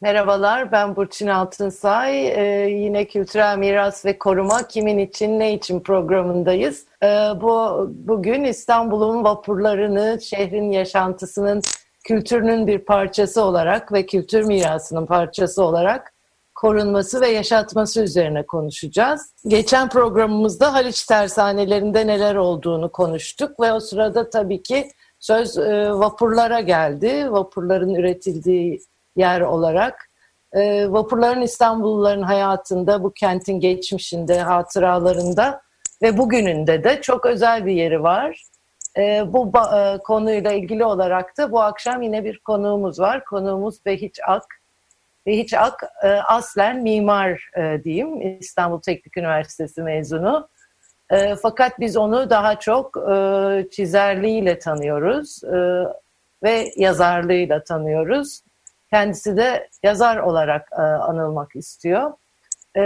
Merhabalar, 0.00 0.72
ben 0.72 0.96
Burçin 0.96 1.26
Altınsay. 1.26 2.28
Ee, 2.28 2.70
yine 2.70 3.04
Kültürel 3.04 3.58
Miras 3.58 4.04
ve 4.04 4.18
Koruma 4.18 4.68
Kimin 4.68 4.98
için 4.98 5.38
Ne 5.38 5.54
için 5.54 5.80
programındayız. 5.80 6.86
Ee, 7.02 7.06
bu 7.40 7.86
Bugün 7.90 8.44
İstanbul'un 8.44 9.24
vapurlarını, 9.24 10.18
şehrin 10.22 10.70
yaşantısının, 10.70 11.62
kültürünün 12.04 12.66
bir 12.66 12.78
parçası 12.78 13.42
olarak 13.42 13.92
ve 13.92 14.06
kültür 14.06 14.42
mirasının 14.42 15.06
parçası 15.06 15.62
olarak 15.62 16.12
korunması 16.54 17.20
ve 17.20 17.28
yaşatması 17.28 18.02
üzerine 18.02 18.46
konuşacağız. 18.46 19.34
Geçen 19.46 19.88
programımızda 19.88 20.74
Haliç 20.74 21.04
tersanelerinde 21.04 22.06
neler 22.06 22.34
olduğunu 22.34 22.92
konuştuk 22.92 23.60
ve 23.60 23.72
o 23.72 23.80
sırada 23.80 24.30
tabii 24.30 24.62
ki 24.62 24.88
söz 25.18 25.58
e, 25.58 25.90
vapurlara 25.90 26.60
geldi. 26.60 27.32
Vapurların 27.32 27.94
üretildiği 27.94 28.80
yer 29.16 29.40
olarak. 29.40 30.10
E, 30.52 30.92
vapurların 30.92 31.42
İstanbulluların 31.42 32.22
hayatında, 32.22 33.02
bu 33.02 33.12
kentin 33.12 33.60
geçmişinde, 33.60 34.40
hatıralarında 34.40 35.60
ve 36.02 36.18
bugününde 36.18 36.84
de 36.84 37.00
çok 37.00 37.26
özel 37.26 37.66
bir 37.66 37.72
yeri 37.72 38.02
var. 38.02 38.42
E, 38.96 39.24
bu 39.32 39.52
e, 39.76 39.98
konuyla 39.98 40.52
ilgili 40.52 40.84
olarak 40.84 41.38
da 41.38 41.52
bu 41.52 41.60
akşam 41.60 42.02
yine 42.02 42.24
bir 42.24 42.38
konuğumuz 42.38 43.00
var. 43.00 43.24
Konuğumuz 43.24 43.84
Behiç 43.86 44.20
Ak. 44.26 44.44
Behiç 45.26 45.54
Ak 45.54 45.82
e, 46.02 46.08
aslen 46.08 46.82
mimar 46.82 47.50
e, 47.56 47.84
diyeyim, 47.84 48.38
İstanbul 48.40 48.80
Teknik 48.80 49.16
Üniversitesi 49.16 49.82
mezunu. 49.82 50.48
E, 51.10 51.34
fakat 51.36 51.80
biz 51.80 51.96
onu 51.96 52.30
daha 52.30 52.58
çok 52.58 52.96
e, 52.96 53.66
çizerliğiyle 53.70 54.58
tanıyoruz 54.58 55.44
e, 55.44 55.58
ve 56.42 56.70
yazarlığıyla 56.76 57.64
tanıyoruz. 57.64 58.40
Kendisi 58.90 59.36
de 59.36 59.68
yazar 59.82 60.16
olarak 60.16 60.68
e, 60.72 60.82
anılmak 60.82 61.56
istiyor. 61.56 62.12
E, 62.76 62.82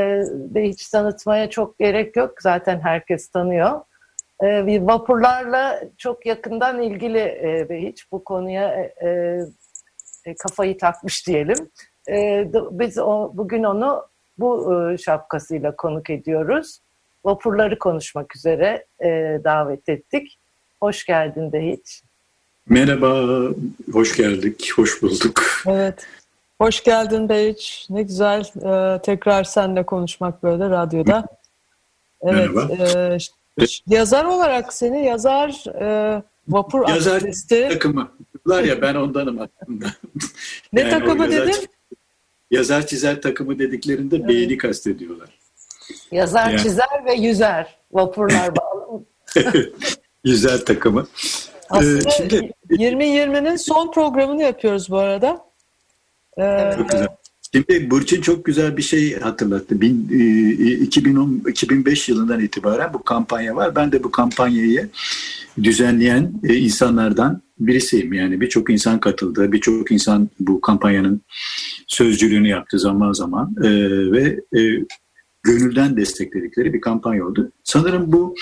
ve 0.55 0.69
hiç 0.69 0.89
tanıtmaya 0.89 1.51
çok 1.51 1.79
gerek 1.79 2.17
yok. 2.17 2.43
Zaten 2.43 2.81
herkes 2.81 3.29
tanıyor. 3.29 3.81
E, 4.43 4.67
bir 4.67 4.81
vapurlarla 4.81 5.81
çok 5.99 6.27
yakından 6.27 6.83
ilgili 6.83 7.25
ve 7.71 7.83
hiç 7.83 8.13
bu 8.13 8.25
konuya 8.25 8.91
kafayı 10.39 10.79
takmış 10.79 11.27
diyelim. 11.27 11.71
Biz 12.71 12.97
bugün 13.33 13.65
onu 13.65 14.07
bu 14.39 14.95
şapkasıyla 14.99 15.77
konuk 15.77 16.11
ediyoruz. 16.11 16.81
Vapurları 17.25 17.79
konuşmak 17.79 18.37
üzere 18.37 18.87
davet 19.45 19.89
ettik. 19.89 20.39
Hoş 20.81 21.07
geldin 21.07 21.53
de 21.53 21.67
hiç. 21.67 22.03
Merhaba, 22.69 23.41
hoş 23.93 24.17
geldik, 24.17 24.73
hoş 24.77 25.03
bulduk. 25.03 25.43
Evet, 25.67 26.07
hoş 26.61 26.85
geldin 26.85 27.29
Beyiç. 27.29 27.87
Ne 27.91 28.03
güzel 28.03 28.41
e, 28.41 29.03
tekrar 29.03 29.45
seninle 29.45 29.87
konuşmak 29.87 30.43
böyle 30.43 30.71
radyoda. 30.71 31.27
Evet, 32.23 32.51
Merhaba. 32.55 32.75
E, 33.61 33.65
yazar 33.87 34.25
olarak 34.25 34.73
seni 34.73 35.05
yazar 35.05 35.65
e, 35.81 36.23
vapur 36.49 36.89
yazar 36.89 37.17
aktivisti. 37.17 37.69
takımı. 37.73 38.11
Var 38.47 38.63
ya 38.65 38.83
ben 38.83 38.95
ondanım 38.95 39.39
aslında. 39.39 39.87
ne 40.73 40.81
yani 40.81 40.91
takımı 40.91 41.25
yazar, 41.25 41.49
dedin? 41.49 41.69
Yazar 42.51 42.87
çizer 42.87 43.23
takımı 43.23 43.59
dediklerinde 43.59 44.17
evet. 44.17 44.29
beyni 44.29 44.57
kastediyorlar. 44.57 45.29
Yazar 46.13 46.51
yani. 46.51 46.63
çizer 46.63 47.05
ve 47.05 47.15
yüzer. 47.15 47.77
Vapurlar 47.93 48.57
bağlı. 48.57 49.03
yüzer 50.25 50.65
takımı. 50.65 51.07
Aslında 51.71 52.09
ee, 52.09 52.13
şimdi 52.17 52.53
2020'nin 52.71 53.57
son 53.57 53.93
programını 53.93 54.43
yapıyoruz 54.43 54.91
bu 54.91 54.99
arada. 54.99 55.45
Ee, 56.39 56.73
çok 56.77 56.91
güzel. 56.91 57.09
Şimdi 57.53 57.91
Burçin 57.91 58.21
çok 58.21 58.45
güzel 58.45 58.77
bir 58.77 58.83
şey 58.83 59.21
hatırlattı. 59.21 59.81
Bin, 59.81 60.09
e, 60.13 60.73
2010, 60.73 61.43
2005 61.49 62.09
yılından 62.09 62.41
itibaren 62.41 62.95
bu 62.95 63.03
kampanya 63.03 63.57
var. 63.57 63.77
Ben 63.77 63.93
de 63.93 64.05
bu 64.05 64.11
kampanyayı 64.11 64.89
düzenleyen 65.63 66.33
e, 66.45 66.55
insanlardan 66.55 67.43
birisiyim. 67.59 68.13
Yani 68.13 68.41
birçok 68.41 68.71
insan 68.71 69.01
katıldı. 69.01 69.53
Birçok 69.53 69.93
insan 69.93 70.29
bu 70.41 70.61
kampanyanın 70.61 71.21
sözcülüğünü 71.87 72.49
yaptı 72.49 72.79
zaman 72.79 73.13
zaman. 73.13 73.55
E, 73.63 73.71
ve 74.13 74.41
e, 74.59 74.61
gönülden 75.43 75.97
destekledikleri 75.97 76.75
bir 76.75 76.81
kampanya 76.81 77.27
oldu. 77.27 77.53
Sanırım 77.65 78.13
bu 78.13 78.35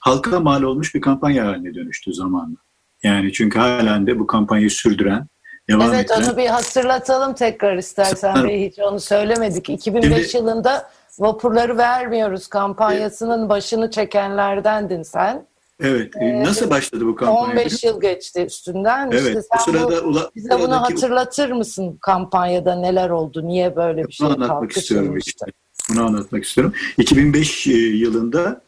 halka 0.00 0.40
mal 0.40 0.62
olmuş 0.62 0.94
bir 0.94 1.00
kampanya 1.00 1.46
haline 1.46 1.74
dönüştü 1.74 2.14
zamanla. 2.14 2.63
Yani 3.04 3.32
çünkü 3.32 3.58
halen 3.58 4.06
de 4.06 4.18
bu 4.18 4.26
kampanyayı 4.26 4.70
sürdüren, 4.70 5.26
devam 5.70 5.94
Evet 5.94 6.10
eden... 6.10 6.22
onu 6.22 6.36
bir 6.36 6.46
hatırlatalım 6.46 7.34
tekrar 7.34 7.76
istersen 7.76 8.44
Bey 8.44 8.70
hiç 8.70 8.78
onu 8.78 9.00
söylemedik. 9.00 9.68
2005 9.68 10.30
Şimdi, 10.30 10.36
yılında 10.36 10.90
vapurları 11.18 11.78
vermiyoruz 11.78 12.46
kampanyasının 12.46 13.48
başını 13.48 13.90
çekenlerdendin 13.90 15.02
sen. 15.02 15.46
Evet. 15.80 16.12
Ee, 16.20 16.44
Nasıl 16.44 16.70
başladı 16.70 17.06
bu 17.06 17.16
kampanya? 17.16 17.50
15 17.50 17.84
yıl 17.84 18.00
geçti 18.00 18.44
üstünden. 18.46 19.10
Evet. 19.10 19.26
İşte 19.26 19.42
sen 19.42 19.58
bu 19.58 19.62
sırada 19.62 20.04
bu, 20.04 20.08
ula, 20.08 20.30
bize 20.36 20.58
bunu 20.60 20.82
hatırlatır 20.82 21.50
mısın 21.50 21.98
kampanyada 22.00 22.74
neler 22.74 23.10
oldu? 23.10 23.46
Niye 23.46 23.76
böyle 23.76 24.04
bir 24.04 24.12
şey 24.12 24.26
anlatmak 24.26 24.76
istiyorum 24.76 25.16
işte. 25.16 25.46
Bunu 25.90 26.04
anlatmak 26.04 26.44
istiyorum. 26.44 26.72
2005 26.98 27.66
e, 27.66 27.70
yılında 27.72 28.60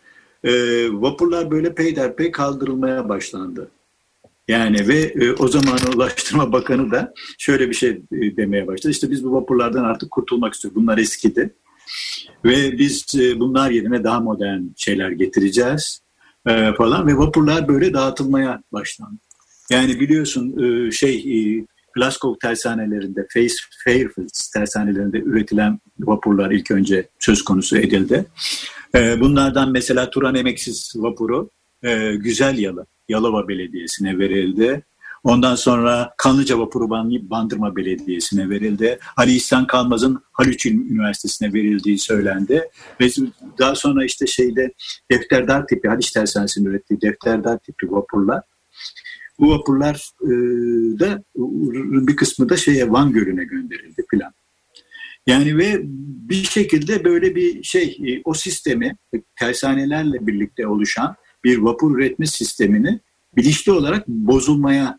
e, 0.44 0.53
vapurlar 0.92 1.50
böyle 1.50 1.74
peyderpey 1.74 2.30
kaldırılmaya 2.30 3.08
başlandı. 3.08 3.70
Yani 4.48 4.88
ve 4.88 4.98
e, 4.98 5.32
o 5.32 5.48
zaman 5.48 5.78
Ulaştırma 5.94 6.52
Bakanı 6.52 6.90
da 6.90 7.12
şöyle 7.38 7.70
bir 7.70 7.74
şey 7.74 7.90
e, 7.90 8.36
demeye 8.36 8.66
başladı. 8.66 8.90
İşte 8.90 9.10
biz 9.10 9.24
bu 9.24 9.32
vapurlardan 9.32 9.84
artık 9.84 10.10
kurtulmak 10.10 10.54
istiyoruz. 10.54 10.76
Bunlar 10.76 10.98
eskidi. 10.98 11.54
Ve 12.44 12.78
biz 12.78 13.06
e, 13.14 13.40
bunlar 13.40 13.70
yerine 13.70 14.04
daha 14.04 14.20
modern 14.20 14.62
şeyler 14.76 15.10
getireceğiz 15.10 16.02
e, 16.46 16.72
falan. 16.72 17.06
Ve 17.06 17.16
vapurlar 17.16 17.68
böyle 17.68 17.94
dağıtılmaya 17.94 18.62
başlandı. 18.72 19.18
Yani 19.70 20.00
biliyorsun 20.00 20.56
e, 20.58 20.90
şey 20.90 21.16
e, 21.16 21.64
Glasgow 21.94 22.48
tersanelerinde, 22.48 23.26
Fairfield 23.84 24.52
tersanelerinde 24.52 25.18
üretilen 25.18 25.80
vapurlar 26.00 26.50
ilk 26.50 26.70
önce 26.70 27.08
söz 27.18 27.44
konusu 27.44 27.78
edildi. 27.78 28.26
E, 28.94 29.20
bunlardan 29.20 29.72
mesela 29.72 30.10
Turan 30.10 30.34
Emeksiz 30.34 30.92
vapuru 30.96 31.50
e, 31.86 32.14
Güzel 32.14 32.58
Yalı 32.58 32.86
Yalova 33.08 33.48
Belediyesi'ne 33.48 34.19
verildi. 34.19 34.84
Ondan 35.24 35.54
sonra 35.54 36.14
Kanlıca 36.19 36.58
Vapuru 36.58 36.91
Bandırma 37.30 37.76
Belediyesi'ne 37.76 38.50
verildi. 38.50 38.98
Ali 39.16 39.32
İhsan 39.32 39.66
Kalmaz'ın 39.66 40.22
Haliç 40.32 40.66
Üniversitesi'ne 40.66 41.52
verildiği 41.52 41.98
söylendi. 41.98 42.69
Ve 43.00 43.08
daha 43.58 43.74
sonra 43.74 44.04
işte 44.04 44.26
şeyde 44.26 44.72
defterdar 45.10 45.66
tipi, 45.66 45.88
Haliç 45.88 46.10
Tersanesi'nin 46.10 46.64
ürettiği 46.64 47.00
defterdar 47.00 47.58
tipi 47.58 47.92
vapurlar. 47.92 48.42
Bu 49.38 49.50
vapurlar 49.50 50.10
e, 50.22 50.30
da 51.00 51.22
bir 52.06 52.16
kısmı 52.16 52.48
da 52.48 52.56
şeye 52.56 52.91
Van 52.91 53.12
Gölü'ne 53.12 53.44
gönderildi 53.44 54.04
filan. 54.10 54.32
Yani 55.26 55.58
ve 55.58 55.80
bir 56.28 56.44
şekilde 56.44 57.04
böyle 57.04 57.34
bir 57.34 57.62
şey 57.62 57.98
e, 58.06 58.21
o 58.24 58.34
sistemi 58.34 58.97
tersanelerle 59.38 60.27
birlikte 60.27 60.66
oluşan 60.66 61.16
bir 61.47 61.59
vapur 61.59 61.98
üretme 61.98 62.27
sistemini 62.27 63.01
bilinçli 63.37 63.72
olarak 63.72 64.09
bozulmaya 64.09 64.98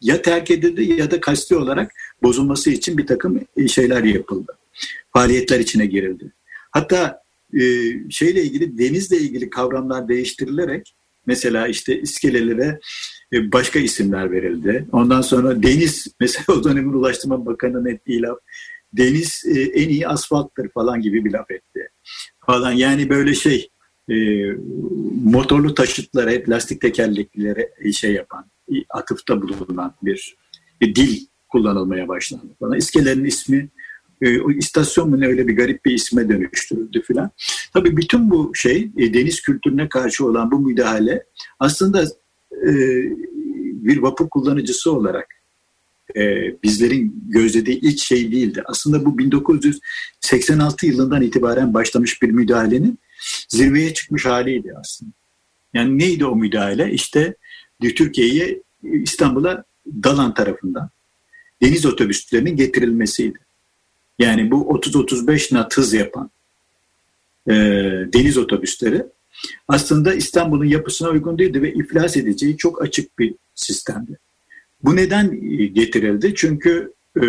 ya 0.00 0.22
terk 0.22 0.50
edildi 0.50 1.00
ya 1.00 1.10
da 1.10 1.20
kasti 1.20 1.56
olarak 1.56 1.92
bozulması 2.22 2.70
için 2.70 2.98
bir 2.98 3.06
takım 3.06 3.40
e, 3.56 3.68
şeyler 3.68 4.04
yapıldı. 4.04 4.58
Faaliyetler 5.12 5.60
içine 5.60 5.86
girildi. 5.86 6.32
Hatta 6.70 7.22
e, 7.54 7.60
şeyle 8.10 8.42
ilgili 8.42 8.78
denizle 8.78 9.16
ilgili 9.16 9.50
kavramlar 9.50 10.08
değiştirilerek 10.08 10.94
mesela 11.26 11.68
işte 11.68 12.00
iskelelere 12.00 12.80
e, 13.32 13.52
başka 13.52 13.78
isimler 13.78 14.32
verildi. 14.32 14.86
Ondan 14.92 15.20
sonra 15.20 15.62
deniz 15.62 16.06
mesela 16.20 16.44
o 16.48 16.64
dönemin 16.64 16.92
Ulaştırma 16.92 17.46
Bakanı'nın 17.46 17.86
ettiği 17.86 18.22
laf 18.22 18.38
deniz 18.92 19.44
en 19.74 19.88
iyi 19.88 20.08
asfalttır 20.08 20.68
falan 20.68 21.00
gibi 21.00 21.24
bir 21.24 21.32
laf 21.32 21.50
etti. 21.50 21.88
Falan 22.46 22.72
yani 22.72 23.10
böyle 23.10 23.34
şey 23.34 23.70
e, 24.10 24.16
motorlu 25.24 25.74
taşıtlara, 25.74 26.32
lastik 26.48 26.80
tekerleklilere 26.80 27.92
şey 27.92 28.12
yapan, 28.12 28.46
atıfta 28.90 29.42
bulunan 29.42 29.94
bir, 30.02 30.36
bir 30.80 30.94
dil 30.94 31.26
kullanılmaya 31.48 32.08
başlandı. 32.08 32.46
Bana 32.60 32.76
iskelenin 32.76 33.24
ismi 33.24 33.68
e, 34.22 34.40
o 34.40 34.50
istasyon 34.50 35.10
mu 35.10 35.20
ne 35.20 35.26
öyle 35.26 35.48
bir 35.48 35.56
garip 35.56 35.84
bir 35.84 35.92
isme 35.92 36.28
dönüştürüldü 36.28 37.02
filan. 37.02 37.30
Tabii 37.72 37.96
bütün 37.96 38.30
bu 38.30 38.52
şey 38.54 38.90
e, 38.96 39.14
deniz 39.14 39.42
kültürüne 39.42 39.88
karşı 39.88 40.26
olan 40.26 40.50
bu 40.50 40.58
müdahale 40.58 41.24
aslında 41.58 42.02
e, 42.52 42.72
bir 43.72 43.98
vapur 43.98 44.28
kullanıcısı 44.28 44.92
olarak 44.92 45.26
e, 46.16 46.22
bizlerin 46.62 47.24
gözlediği 47.28 47.80
ilk 47.80 47.98
şey 47.98 48.32
değildi. 48.32 48.62
Aslında 48.66 49.04
bu 49.04 49.18
1986 49.18 50.86
yılından 50.86 51.22
itibaren 51.22 51.74
başlamış 51.74 52.22
bir 52.22 52.30
müdahalenin 52.30 52.98
zirveye 53.48 53.94
çıkmış 53.94 54.26
haliydi 54.26 54.72
aslında. 54.80 55.12
Yani 55.74 55.98
neydi 55.98 56.26
o 56.26 56.36
müdahale? 56.36 56.92
İşte 56.92 57.34
Türkiye'ye 57.80 58.62
İstanbul'a 58.82 59.64
Dalan 60.04 60.34
tarafından 60.34 60.90
deniz 61.62 61.86
otobüslerinin 61.86 62.56
getirilmesiydi. 62.56 63.38
Yani 64.18 64.50
bu 64.50 64.78
30-35 64.78 65.54
nat 65.54 65.76
hız 65.76 65.92
yapan 65.92 66.30
e, 67.46 67.54
deniz 68.12 68.38
otobüsleri 68.38 69.02
aslında 69.68 70.14
İstanbul'un 70.14 70.64
yapısına 70.64 71.08
uygun 71.08 71.38
değildi 71.38 71.62
ve 71.62 71.72
iflas 71.72 72.16
edeceği 72.16 72.56
çok 72.56 72.82
açık 72.82 73.18
bir 73.18 73.34
sistemdi. 73.54 74.18
Bu 74.84 74.96
neden 74.96 75.40
getirildi? 75.74 76.32
Çünkü 76.36 76.92
e, 77.22 77.26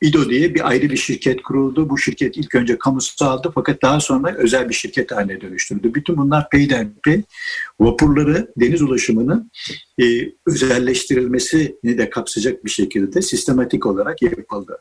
İDO 0.00 0.30
diye 0.30 0.54
bir 0.54 0.68
ayrı 0.68 0.90
bir 0.90 0.96
şirket 0.96 1.42
kuruldu. 1.42 1.90
Bu 1.90 1.98
şirket 1.98 2.36
ilk 2.36 2.54
önce 2.54 2.78
kamusaldı 2.78 3.52
fakat 3.54 3.82
daha 3.82 4.00
sonra 4.00 4.34
özel 4.36 4.68
bir 4.68 4.74
şirket 4.74 5.12
haline 5.12 5.40
dönüştürdü. 5.40 5.94
Bütün 5.94 6.16
bunlar 6.16 6.48
peyderpey 6.48 7.22
vapurları, 7.80 8.52
deniz 8.56 8.82
ulaşımını 8.82 9.50
e, 10.02 10.04
özelleştirilmesini 10.46 11.98
de 11.98 12.10
kapsayacak 12.10 12.64
bir 12.64 12.70
şekilde 12.70 13.22
sistematik 13.22 13.86
olarak 13.86 14.22
yapıldı. 14.22 14.78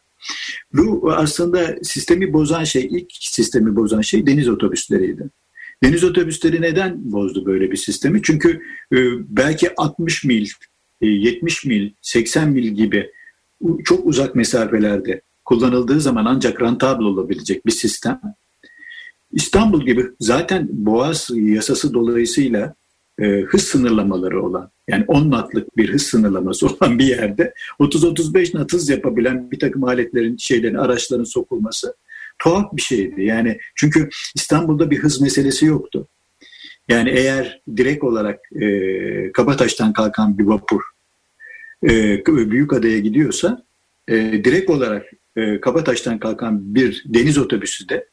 Bu 0.73 1.13
aslında 1.13 1.75
sistemi 1.83 2.33
bozan 2.33 2.63
şey, 2.63 2.85
ilk 2.85 3.11
sistemi 3.11 3.75
bozan 3.75 4.01
şey 4.01 4.27
deniz 4.27 4.49
otobüsleriydi. 4.49 5.29
Deniz 5.83 6.03
otobüsleri 6.03 6.61
neden 6.61 7.11
bozdu 7.11 7.45
böyle 7.45 7.71
bir 7.71 7.77
sistemi? 7.77 8.21
Çünkü 8.23 8.61
e, 8.93 8.97
belki 9.29 9.69
60 9.77 10.23
mil, 10.23 10.47
70 11.01 11.65
e, 11.65 11.69
mil, 11.69 11.91
80 12.01 12.49
mil 12.49 12.67
gibi 12.67 13.11
çok 13.83 14.05
uzak 14.05 14.35
mesafelerde 14.35 15.21
kullanıldığı 15.45 16.01
zaman 16.01 16.25
ancak 16.25 16.61
rentable 16.61 17.05
olabilecek 17.05 17.65
bir 17.65 17.71
sistem. 17.71 18.21
İstanbul 19.31 19.85
gibi 19.85 20.05
zaten 20.19 20.67
Boğaz 20.71 21.29
yasası 21.33 21.93
dolayısıyla 21.93 22.75
e, 23.19 23.41
hız 23.41 23.61
sınırlamaları 23.61 24.45
olan 24.45 24.71
yani 24.87 25.05
10 25.07 25.31
natlık 25.31 25.77
bir 25.77 25.93
hız 25.93 26.01
sınırlaması 26.01 26.67
olan 26.69 26.99
bir 26.99 27.05
yerde 27.05 27.53
30-35 27.79 28.57
nat 28.57 28.73
hız 28.73 28.89
yapabilen 28.89 29.51
bir 29.51 29.59
takım 29.59 29.83
aletlerin, 29.83 30.37
şeylerin, 30.37 30.75
araçların 30.75 31.23
sokulması 31.23 31.95
tuhaf 32.39 32.73
bir 32.73 32.81
şeydi. 32.81 33.23
Yani 33.23 33.57
çünkü 33.75 34.09
İstanbul'da 34.35 34.91
bir 34.91 34.99
hız 34.99 35.21
meselesi 35.21 35.65
yoktu. 35.65 36.07
Yani 36.89 37.09
eğer 37.09 37.61
direkt 37.77 38.03
olarak 38.03 38.39
e, 38.61 39.31
Kabataş'tan 39.31 39.93
kalkan 39.93 40.37
bir 40.37 40.43
vapur 40.43 40.81
e, 41.83 42.25
büyük 42.25 42.73
adaya 42.73 42.99
gidiyorsa 42.99 43.63
e, 44.07 44.15
direkt 44.43 44.69
olarak 44.69 45.05
e, 45.35 45.61
Kabataş'tan 45.61 46.19
kalkan 46.19 46.75
bir 46.75 47.03
deniz 47.05 47.37
otobüsü 47.37 47.89
de 47.89 48.07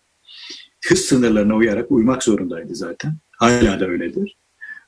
hız 0.88 0.98
sınırlarına 0.98 1.54
uyarak 1.54 1.90
uymak 1.90 2.22
zorundaydı 2.22 2.74
zaten. 2.74 3.16
Hala 3.30 3.80
da 3.80 3.86
öyledir. 3.86 4.36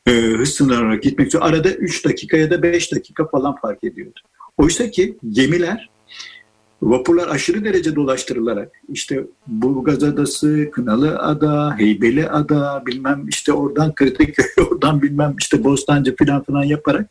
E, 0.07 0.13
hız 0.13 0.55
sınırlarına 0.55 0.97
gitmek 0.97 1.27
için 1.27 1.39
arada 1.39 1.71
3 1.71 2.05
dakika 2.05 2.37
ya 2.37 2.51
da 2.51 2.63
5 2.63 2.93
dakika 2.93 3.29
falan 3.29 3.57
fark 3.57 3.85
ediyordu. 3.85 4.21
Oysa 4.57 4.91
ki 4.91 5.19
gemiler 5.31 5.91
Vapurlar 6.83 7.29
aşırı 7.29 7.65
derece 7.65 7.97
dolaştırılarak 7.97 8.73
işte 8.89 9.27
Burgaz 9.47 10.03
Adası, 10.03 10.71
Kınalı 10.73 11.19
Ada, 11.19 11.79
Heybeli 11.79 12.29
Ada, 12.29 12.83
bilmem 12.87 13.29
işte 13.29 13.53
oradan 13.53 13.93
Kırtıköy, 13.93 14.45
oradan 14.71 15.03
bilmem 15.03 15.35
işte 15.41 15.65
Bostancı 15.65 16.17
falan 16.17 16.43
falan 16.43 16.65
yaparak 16.65 17.11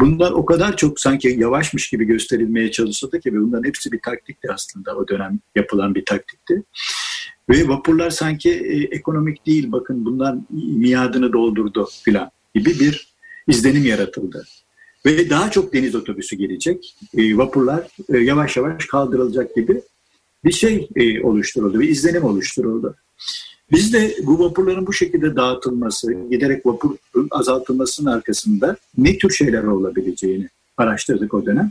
bunlar 0.00 0.32
o 0.32 0.44
kadar 0.44 0.76
çok 0.76 1.00
sanki 1.00 1.28
yavaşmış 1.38 1.90
gibi 1.90 2.04
gösterilmeye 2.04 2.70
çalışıldı 2.70 3.20
ki 3.20 3.34
bunların 3.34 3.64
hepsi 3.64 3.92
bir 3.92 4.00
taktikti 4.00 4.52
aslında 4.52 4.96
o 4.96 5.08
dönem 5.08 5.38
yapılan 5.54 5.94
bir 5.94 6.04
taktikti. 6.04 6.62
Ve 7.48 7.68
vapurlar 7.68 8.10
sanki 8.10 8.50
e, 8.50 8.96
ekonomik 8.96 9.46
değil 9.46 9.72
bakın 9.72 10.04
bunlar 10.04 10.36
miadını 10.50 11.32
doldurdu 11.32 11.88
filan 12.04 12.30
gibi 12.54 12.80
bir 12.80 13.14
izlenim 13.48 13.84
yaratıldı 13.84 14.44
ve 15.06 15.30
daha 15.30 15.50
çok 15.50 15.72
deniz 15.72 15.94
otobüsü 15.94 16.36
gelecek. 16.36 16.94
E, 17.16 17.36
vapurlar 17.36 17.86
e, 18.08 18.18
yavaş 18.18 18.56
yavaş 18.56 18.86
kaldırılacak 18.86 19.54
gibi 19.54 19.82
bir 20.44 20.52
şey 20.52 20.88
e, 20.96 21.22
oluşturuldu, 21.22 21.80
bir 21.80 21.88
izlenim 21.88 22.24
oluşturuldu. 22.24 22.96
Biz 23.70 23.92
de 23.92 24.16
bu 24.22 24.38
vapurların 24.38 24.86
bu 24.86 24.92
şekilde 24.92 25.36
dağıtılması, 25.36 26.12
giderek 26.12 26.66
vapur 26.66 26.96
azaltılmasının 27.30 28.12
arkasında 28.12 28.76
ne 28.98 29.18
tür 29.18 29.30
şeyler 29.30 29.62
olabileceğini 29.62 30.48
araştırdık 30.76 31.34
o 31.34 31.46
dönem. 31.46 31.70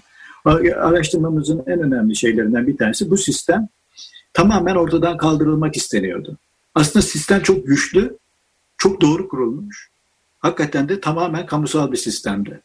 Araştırmamızın 0.75 1.63
en 1.67 1.79
önemli 1.79 2.15
şeylerinden 2.15 2.67
bir 2.67 2.77
tanesi 2.77 3.09
bu 3.09 3.17
sistem 3.17 3.67
tamamen 4.33 4.75
ortadan 4.75 5.17
kaldırılmak 5.17 5.75
isteniyordu. 5.75 6.37
Aslında 6.75 7.05
sistem 7.05 7.41
çok 7.41 7.67
güçlü, 7.67 8.17
çok 8.77 9.01
doğru 9.01 9.27
kurulmuş. 9.27 9.89
Hakikaten 10.39 10.89
de 10.89 11.01
tamamen 11.01 11.45
kamusal 11.45 11.91
bir 11.91 11.97
sistemdi. 11.97 12.61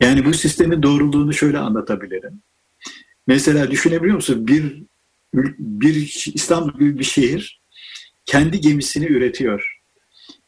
Yani 0.00 0.24
bu 0.24 0.34
sistemin 0.34 0.82
doğruluğunu 0.82 1.32
şöyle 1.32 1.58
anlatabilirim. 1.58 2.42
Mesela 3.26 3.70
düşünebiliyor 3.70 4.14
musun? 4.14 4.46
Bir, 4.46 4.82
bir 5.58 6.24
İstanbul 6.34 6.78
gibi 6.78 6.98
bir 6.98 7.04
şehir 7.04 7.60
kendi 8.26 8.60
gemisini 8.60 9.06
üretiyor. 9.06 9.80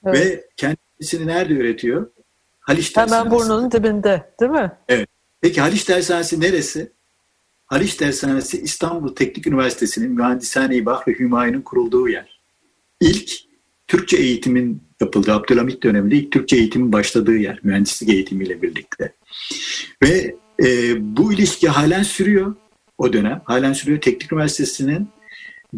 Evet. 0.07 0.17
Ve 0.17 0.45
kendisini 0.57 1.27
nerede 1.27 1.53
üretiyor? 1.53 2.11
Haliç 2.61 2.91
Tersanesi. 2.91 3.25
Hemen 3.25 3.39
burnunun 3.39 3.73
dibinde 3.73 4.35
değil 4.41 4.51
mi? 4.51 4.73
Evet. 4.89 5.09
Peki 5.41 5.61
Haliç 5.61 5.85
Tersanesi 5.85 6.41
neresi? 6.41 6.93
Haliç 7.67 7.95
Tersanesi 7.95 8.63
İstanbul 8.63 9.15
Teknik 9.15 9.47
Üniversitesi'nin 9.47 10.11
Mühendishane-i 10.11 10.87
Bahri 10.87 11.19
Hümayun'un 11.19 11.63
kurulduğu 11.63 12.09
yer. 12.09 12.41
İlk 13.01 13.31
Türkçe 13.89 14.17
eğitimin 14.17 14.83
yapıldı. 15.01 15.33
Abdülhamit 15.33 15.83
döneminde 15.83 16.17
ilk 16.17 16.33
Türkçe 16.33 16.57
eğitimin 16.57 16.93
başladığı 16.93 17.37
yer 17.37 17.61
mühendislik 17.63 18.09
eğitimiyle 18.09 18.63
birlikte. 18.63 19.13
Ve 20.03 20.37
e, 20.65 20.97
bu 21.17 21.33
ilişki 21.33 21.69
halen 21.69 22.03
sürüyor 22.03 22.55
o 22.99 23.13
dönem. 23.13 23.43
Halen 23.45 23.73
sürüyor. 23.73 24.01
Teknik 24.01 24.33
Üniversitesi'nin 24.33 25.09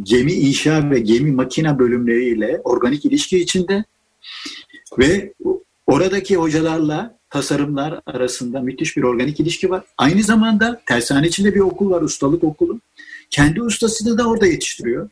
gemi 0.02 0.32
inşa 0.32 0.90
ve 0.90 0.98
gemi 0.98 1.32
makina 1.32 1.78
bölümleriyle 1.78 2.60
organik 2.64 3.04
ilişki 3.04 3.38
içinde 3.38 3.84
ve 4.98 5.32
oradaki 5.86 6.36
hocalarla 6.36 7.18
tasarımlar 7.30 8.00
arasında 8.06 8.60
müthiş 8.60 8.96
bir 8.96 9.02
organik 9.02 9.40
ilişki 9.40 9.70
var. 9.70 9.84
Aynı 9.98 10.22
zamanda 10.22 10.82
tersane 10.86 11.26
içinde 11.26 11.54
bir 11.54 11.60
okul 11.60 11.90
var, 11.90 12.02
ustalık 12.02 12.44
okulu. 12.44 12.80
Kendi 13.30 13.62
ustasını 13.62 14.18
da 14.18 14.28
orada 14.28 14.46
yetiştiriyor. 14.46 15.10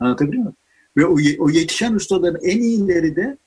Anlatabiliyor 0.00 0.42
muyum? 0.42 0.56
Ve 0.96 1.06
o, 1.06 1.16
o 1.38 1.50
yetişen 1.50 1.94
ustaların 1.94 2.40
en 2.42 2.60
iyileri 2.60 3.16
de 3.16 3.38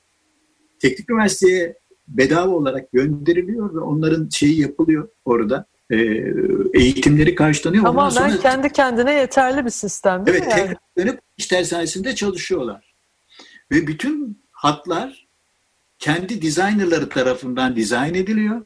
teknik 0.79 1.09
üniversiteye 1.09 1.75
bedava 2.07 2.55
olarak 2.55 2.91
gönderiliyor 2.91 3.75
ve 3.75 3.79
onların 3.79 4.29
şeyi 4.29 4.61
yapılıyor 4.61 5.09
orada. 5.25 5.65
E, 5.91 5.95
eğitimleri 6.73 7.35
karşılanıyor. 7.35 7.85
Ama 7.85 8.07
Ondan 8.07 8.29
sonra, 8.29 8.39
kendi 8.39 8.69
kendine 8.69 9.13
yeterli 9.13 9.65
bir 9.65 9.69
sistem 9.69 10.25
değil 10.25 10.37
evet, 10.37 10.47
mi? 10.47 10.53
Evet, 10.53 10.67
yani? 10.67 10.77
tekrar 10.77 11.07
dönüp 11.07 11.19
iş 11.37 11.47
tersanesinde 11.47 12.15
çalışıyorlar. 12.15 12.93
Ve 13.71 13.87
bütün 13.87 14.43
hatlar 14.51 15.27
kendi 15.99 16.41
designerları 16.41 17.09
tarafından 17.09 17.75
dizayn 17.75 18.13
ediliyor 18.13 18.65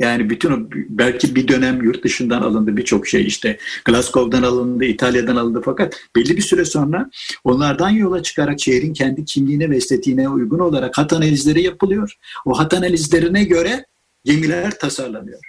yani 0.00 0.30
bütün 0.30 0.70
belki 0.88 1.34
bir 1.34 1.48
dönem 1.48 1.82
yurt 1.82 2.04
dışından 2.04 2.42
alındı 2.42 2.76
birçok 2.76 3.06
şey 3.06 3.26
işte 3.26 3.58
Glasgow'dan 3.84 4.42
alındı, 4.42 4.84
İtalya'dan 4.84 5.36
alındı 5.36 5.62
fakat 5.64 6.00
belli 6.16 6.36
bir 6.36 6.42
süre 6.42 6.64
sonra 6.64 7.10
onlardan 7.44 7.90
yola 7.90 8.22
çıkarak 8.22 8.60
şehrin 8.60 8.92
kendi 8.92 9.24
kimliğine 9.24 9.70
ve 9.70 9.76
estetiğine 9.76 10.28
uygun 10.28 10.58
olarak 10.58 10.98
hat 10.98 11.12
analizleri 11.12 11.62
yapılıyor. 11.62 12.16
O 12.44 12.58
hat 12.58 12.74
analizlerine 12.74 13.44
göre 13.44 13.86
gemiler 14.24 14.78
tasarlanıyor. 14.78 15.40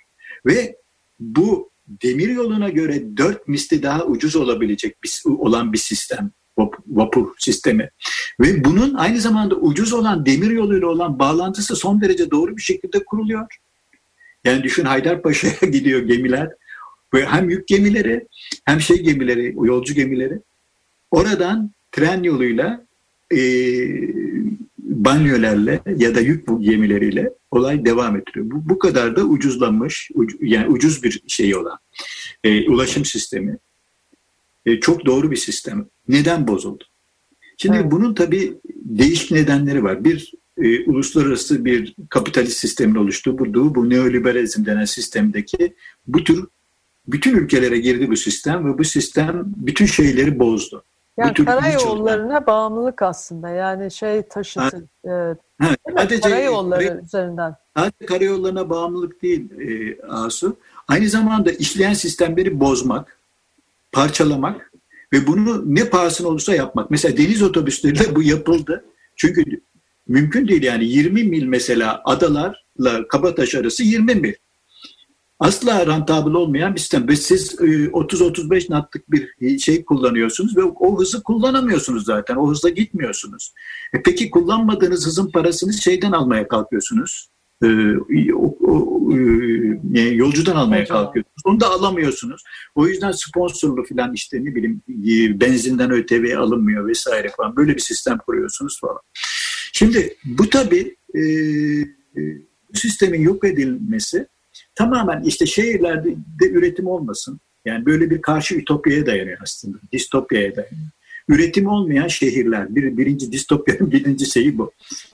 Ve 0.46 0.76
bu 1.20 1.72
demir 1.88 2.30
yoluna 2.30 2.70
göre 2.70 3.18
dört 3.18 3.48
misli 3.48 3.84
daha 3.84 4.06
ucuz 4.06 4.36
olabilecek 4.36 5.04
bir, 5.04 5.22
olan 5.26 5.74
bir 5.74 5.78
sistem 5.78 6.32
vapur 6.88 7.34
sistemi. 7.38 7.90
Ve 8.40 8.64
bunun 8.64 8.94
aynı 8.94 9.22
zamanda 9.22 9.56
ucuz 9.56 9.94
olan 9.94 10.26
demir 10.26 10.52
yoluyla 10.52 10.88
olan 10.88 11.20
bağlantısı 11.20 11.76
son 11.76 12.02
derece 12.02 12.32
doğru 12.32 12.58
bir 12.58 12.62
şekilde 12.62 13.06
kuruluyor. 13.06 13.48
Yani 14.44 14.64
düşün 14.64 14.86
Haydarpaşa'ya 14.86 15.54
gidiyor 15.72 16.02
gemiler. 16.02 16.50
Böyle 17.14 17.26
hem 17.26 17.50
yük 17.50 17.68
gemileri 17.68 18.28
hem 18.66 18.82
şey 18.82 19.04
gemileri, 19.04 19.56
yolcu 19.62 19.94
gemileri. 19.94 20.40
Oradan 21.12 21.72
tren 21.92 22.24
yoluyla 22.24 22.86
e, 23.32 23.40
banyolarla 24.78 25.80
ya 25.98 26.16
da 26.16 26.20
yük 26.20 26.48
gemileriyle 26.60 27.34
olay 27.52 27.86
devam 27.86 28.18
ettiriyor. 28.18 28.46
Bu, 28.52 28.70
bu 28.70 28.80
kadar 28.80 29.16
da 29.16 29.24
ucuzlanmış, 29.24 30.12
uc, 30.14 30.38
yani 30.42 30.68
ucuz 30.68 31.04
bir 31.04 31.22
şey 31.28 31.56
olan 31.56 31.78
e, 32.44 32.70
ulaşım 32.70 33.06
sistemi. 33.06 33.58
e, 34.66 34.80
çok 34.80 35.06
doğru 35.06 35.32
bir 35.32 35.36
sistem. 35.36 35.86
Neden 36.08 36.48
bozuldu? 36.48 36.84
Şimdi 37.58 37.78
evet. 37.78 37.92
bunun 37.92 38.14
tabii 38.14 38.54
değişik 38.76 39.32
nedenleri 39.32 39.84
var. 39.84 40.04
Bir 40.04 40.34
e, 40.62 40.90
uluslararası 40.90 41.66
bir 41.66 41.96
kapitalist 42.10 42.58
sistemin 42.58 42.96
oluşturduğu 42.96 43.76
bu 43.76 43.90
neoliberalizm 43.90 44.66
denen 44.66 44.86
sistemdeki 44.86 45.76
bu 46.08 46.24
tür 46.24 46.48
bütün 47.08 47.38
ülkelere 47.38 47.78
girdi 47.78 48.10
bu 48.10 48.18
sistem 48.18 48.74
ve 48.74 48.78
bu 48.78 48.84
sistem 48.84 49.44
bütün 49.46 49.86
şeyleri 49.86 50.40
bozdu. 50.40 50.84
Yani 51.18 51.34
karayollarına 51.34 52.48
bağımlılık 52.48 53.02
aslında 53.02 53.50
yani 53.50 53.92
şey 53.92 54.22
taşıtı. 54.22 54.88
Ha, 55.06 55.36
e, 55.60 55.66
ha, 55.66 55.76
sadece 55.98 56.22
karayolları 56.22 56.88
kare, 56.88 57.02
üzerinden. 57.02 57.56
Sadece 57.78 58.06
karayollarına 58.06 58.70
bağımlılık 58.70 59.22
değil 59.22 59.52
e, 59.60 60.02
Asu. 60.08 60.58
Aynı 60.88 61.10
zamanda 61.10 61.52
işleyen 61.52 61.94
sistemleri 61.94 62.60
bozmak, 62.60 63.18
parçalamak 63.92 64.72
ve 65.14 65.28
bunu 65.28 65.76
ne 65.76 65.90
pahasına 65.90 66.28
olursa 66.28 66.56
yapmak. 66.56 66.92
Mesela 66.92 67.18
deniz 67.18 67.44
otobüslerinde 67.44 68.16
bu 68.16 68.24
yapıldı. 68.24 68.86
Çünkü 69.16 69.44
mümkün 70.08 70.48
değil 70.48 70.64
yani 70.64 70.86
20 70.86 71.24
mil 71.24 71.44
mesela 71.44 72.02
adalarla 72.06 73.08
Kabataş 73.10 73.56
arası 73.56 73.84
20 73.84 74.16
mil. 74.16 74.34
Asla 75.40 75.88
rentabıl 75.88 76.34
olmayan 76.34 76.76
bir 76.76 76.80
sistem. 76.80 77.08
Ve 77.08 77.16
siz 77.16 77.56
30-35 77.56 78.66
e, 78.66 78.66
natlık 78.70 79.12
bir 79.12 79.60
şey 79.60 79.86
kullanıyorsunuz 79.86 80.58
ve 80.58 80.64
o 80.64 81.00
hızı 81.00 81.24
kullanamıyorsunuz 81.24 82.06
zaten. 82.06 82.36
O 82.36 82.50
hızla 82.50 82.70
gitmiyorsunuz. 82.70 83.54
E 83.94 84.04
peki 84.04 84.30
kullanmadığınız 84.30 85.08
hızın 85.08 85.32
parasını 85.32 85.74
şeyden 85.74 86.12
almaya 86.12 86.48
kalkıyorsunuz. 86.48 87.30
E, 87.64 87.98
o, 88.34 88.56
o, 88.68 89.00
e, 89.96 90.00
yolcudan 90.00 90.56
almaya 90.56 90.82
Hocam. 90.82 90.98
kalkıyorsunuz. 90.98 91.42
Onu 91.46 91.60
da 91.60 91.70
alamıyorsunuz. 91.70 92.44
O 92.76 92.88
yüzden 92.88 93.12
sponsorlu 93.12 93.84
falan 93.86 94.14
işte 94.14 94.46
ne 94.46 94.56
bileyim 94.56 94.82
e, 94.90 95.40
benzinden 95.40 95.92
ÖTV 95.92 96.38
alınmıyor 96.38 96.88
vesaire 96.88 97.32
falan. 97.38 97.56
Böyle 97.56 97.76
bir 97.76 97.82
sistem 97.82 98.18
kuruyorsunuz 98.18 98.80
falan. 98.82 99.02
Şimdi 99.74 100.16
bu 100.26 100.50
tabii 100.50 100.96
e, 101.16 101.22
bu 102.74 102.78
sistemin 102.78 103.22
yok 103.22 103.46
edilmesi 103.46 104.28
tamamen 104.76 105.24
işte 105.24 105.46
şehirlerde 105.46 106.10
de 106.42 106.50
üretim 106.50 106.88
olmasın. 106.88 107.40
Yani 107.66 107.86
böyle 107.86 108.10
bir 108.10 108.22
karşı 108.22 108.56
ütopyaya 108.56 109.06
dayanıyor 109.06 109.38
aslında. 109.42 109.78
Distopyaya 109.94 110.56
dayanıyor. 110.56 110.92
Üretim 111.28 111.68
olmayan 111.68 112.08
şehirler. 112.08 112.76
Bir, 112.76 112.98
birinci 112.98 113.32
distopyanın 113.32 113.92
birinci 113.92 114.26
şeyi 114.26 114.58
bu. 114.58 114.72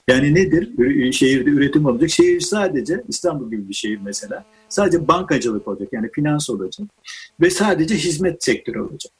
Yani 0.08 0.34
nedir? 0.34 0.68
Şehirde 1.12 1.50
üretim 1.50 1.86
olacak. 1.86 2.10
Şehir 2.10 2.40
sadece 2.40 3.02
İstanbul 3.08 3.50
gibi 3.50 3.68
bir 3.68 3.74
şehir 3.74 3.98
mesela. 4.04 4.44
Sadece 4.68 5.08
bankacılık 5.08 5.68
olacak. 5.68 5.88
Yani 5.92 6.10
finans 6.12 6.50
olacak. 6.50 6.88
Ve 7.40 7.50
sadece 7.50 7.94
hizmet 7.94 8.44
sektörü 8.44 8.80
olacak. 8.80 9.12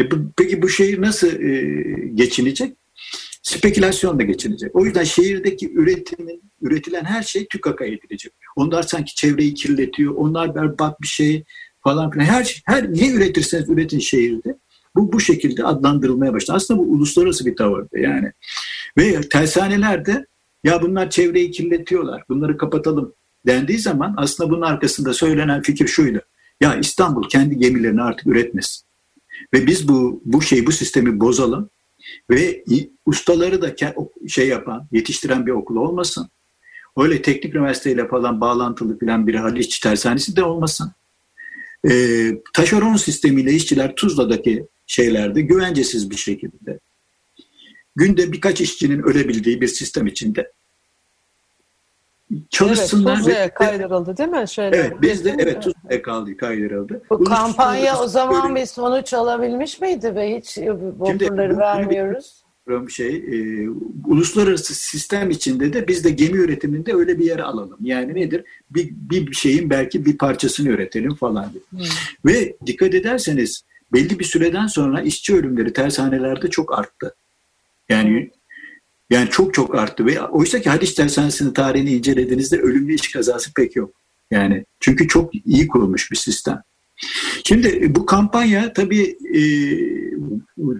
E 0.00 0.10
bu, 0.10 0.16
peki 0.36 0.62
bu 0.62 0.68
şehir 0.68 1.00
nasıl 1.00 1.40
e, 1.40 1.62
geçinecek? 2.14 2.76
Spekülasyonla 3.46 4.22
geçilecek. 4.22 4.76
O 4.76 4.84
yüzden 4.84 5.04
şehirdeki 5.04 5.72
üretimin, 5.72 6.42
üretilen 6.62 7.04
her 7.04 7.22
şey 7.22 7.46
tükaka 7.46 7.84
edilecek. 7.84 8.32
Onlar 8.56 8.82
sanki 8.82 9.14
çevreyi 9.14 9.54
kirletiyor, 9.54 10.14
onlar 10.14 10.54
berbat 10.54 11.02
bir 11.02 11.06
şey 11.06 11.44
falan 11.82 12.10
filan. 12.10 12.24
Her, 12.24 12.62
her 12.64 12.94
ne 12.94 13.10
üretirseniz 13.10 13.70
üretin 13.70 13.98
şehirde 13.98 14.58
bu 14.96 15.12
bu 15.12 15.20
şekilde 15.20 15.64
adlandırılmaya 15.64 16.32
başladı. 16.32 16.56
Aslında 16.56 16.80
bu 16.80 16.84
uluslararası 16.84 17.46
bir 17.46 17.56
tavırdı 17.56 17.98
yani. 17.98 18.32
Ve 18.98 19.20
tersanelerde 19.20 20.26
ya 20.64 20.82
bunlar 20.82 21.10
çevreyi 21.10 21.50
kirletiyorlar, 21.50 22.22
bunları 22.28 22.56
kapatalım 22.56 23.12
dendiği 23.46 23.78
zaman 23.78 24.14
aslında 24.16 24.50
bunun 24.50 24.62
arkasında 24.62 25.12
söylenen 25.12 25.62
fikir 25.62 25.86
şuydu. 25.86 26.20
Ya 26.60 26.74
İstanbul 26.74 27.28
kendi 27.28 27.58
gemilerini 27.58 28.02
artık 28.02 28.26
üretmesin. 28.26 28.86
Ve 29.54 29.66
biz 29.66 29.88
bu 29.88 30.22
bu 30.24 30.42
şeyi 30.42 30.66
bu 30.66 30.72
sistemi 30.72 31.20
bozalım 31.20 31.70
ve 32.30 32.64
ustaları 33.06 33.62
da 33.62 33.76
şey 34.28 34.48
yapan, 34.48 34.88
yetiştiren 34.92 35.46
bir 35.46 35.52
okul 35.52 35.76
olmasın. 35.76 36.30
Öyle 36.96 37.22
teknik 37.22 37.54
üniversiteyle 37.54 38.08
falan 38.08 38.40
bağlantılı 38.40 38.98
falan 38.98 39.26
bir 39.26 39.34
Haliç 39.34 39.78
tersanesi 39.78 40.36
de 40.36 40.44
olmasın. 40.44 40.92
Ee, 41.88 42.30
taşeron 42.54 42.96
sistemiyle 42.96 43.52
işçiler 43.52 43.94
Tuzla'daki 43.94 44.66
şeylerde 44.86 45.40
güvencesiz 45.40 46.10
bir 46.10 46.16
şekilde 46.16 46.78
günde 47.96 48.32
birkaç 48.32 48.60
işçinin 48.60 49.02
ölebildiği 49.02 49.60
bir 49.60 49.68
sistem 49.68 50.06
içinde 50.06 50.52
çalışsınlar. 52.50 53.14
Evet, 53.14 53.24
Tuzla'ya 53.24 53.54
kaydırıldı 53.54 54.16
değil 54.16 54.28
mi? 54.28 54.48
Şeyler, 54.48 54.72
evet, 54.72 54.92
biz 55.02 55.24
de 55.24 55.36
evet 55.38 55.62
Tuzla'ya 55.62 56.02
kaldı, 56.02 56.36
kaydırıldı. 56.36 57.02
Bu 57.10 57.14
Ulus 57.14 57.28
kampanya 57.28 58.00
o 58.00 58.06
zaman 58.06 58.48
böyle... 58.48 58.60
bir 58.60 58.66
sonuç 58.66 59.14
alabilmiş 59.14 59.80
miydi 59.80 60.14
ve 60.14 60.36
hiç 60.36 60.58
vapurları 60.98 61.58
vermiyoruz? 61.58 62.42
Bir 62.68 62.92
şey, 62.92 63.16
e, 63.16 63.68
uluslararası 64.06 64.74
sistem 64.74 65.30
içinde 65.30 65.72
de 65.72 65.88
biz 65.88 66.04
de 66.04 66.10
gemi 66.10 66.38
üretiminde 66.38 66.94
öyle 66.94 67.18
bir 67.18 67.24
yere 67.24 67.42
alalım. 67.42 67.78
Yani 67.80 68.14
nedir? 68.14 68.44
Bir, 68.70 68.90
bir 68.92 69.32
şeyin 69.32 69.70
belki 69.70 70.06
bir 70.06 70.18
parçasını 70.18 70.68
üretelim 70.68 71.14
falan 71.14 71.48
gibi. 71.48 71.62
Hmm. 71.70 71.80
Ve 72.24 72.56
dikkat 72.66 72.94
ederseniz 72.94 73.64
belli 73.92 74.18
bir 74.18 74.24
süreden 74.24 74.66
sonra 74.66 75.00
işçi 75.00 75.34
ölümleri 75.34 75.72
tersanelerde 75.72 76.50
çok 76.50 76.78
arttı. 76.78 77.14
Yani 77.88 78.30
yani 79.10 79.30
çok 79.30 79.54
çok 79.54 79.74
arttı 79.74 80.06
ve 80.06 80.20
oysa 80.20 80.60
ki 80.60 80.70
Haliç 80.70 80.92
Tersanesi'nin 80.92 81.52
tarihini 81.52 81.92
incelediğinizde 81.92 82.58
ölümlü 82.58 82.94
iş 82.94 83.12
kazası 83.12 83.54
pek 83.54 83.76
yok. 83.76 83.94
Yani 84.30 84.64
çünkü 84.80 85.08
çok 85.08 85.34
iyi 85.46 85.68
kurulmuş 85.68 86.10
bir 86.10 86.16
sistem. 86.16 86.62
Şimdi 87.44 87.94
bu 87.94 88.06
kampanya 88.06 88.72
tabii 88.72 89.16
e, 89.34 89.40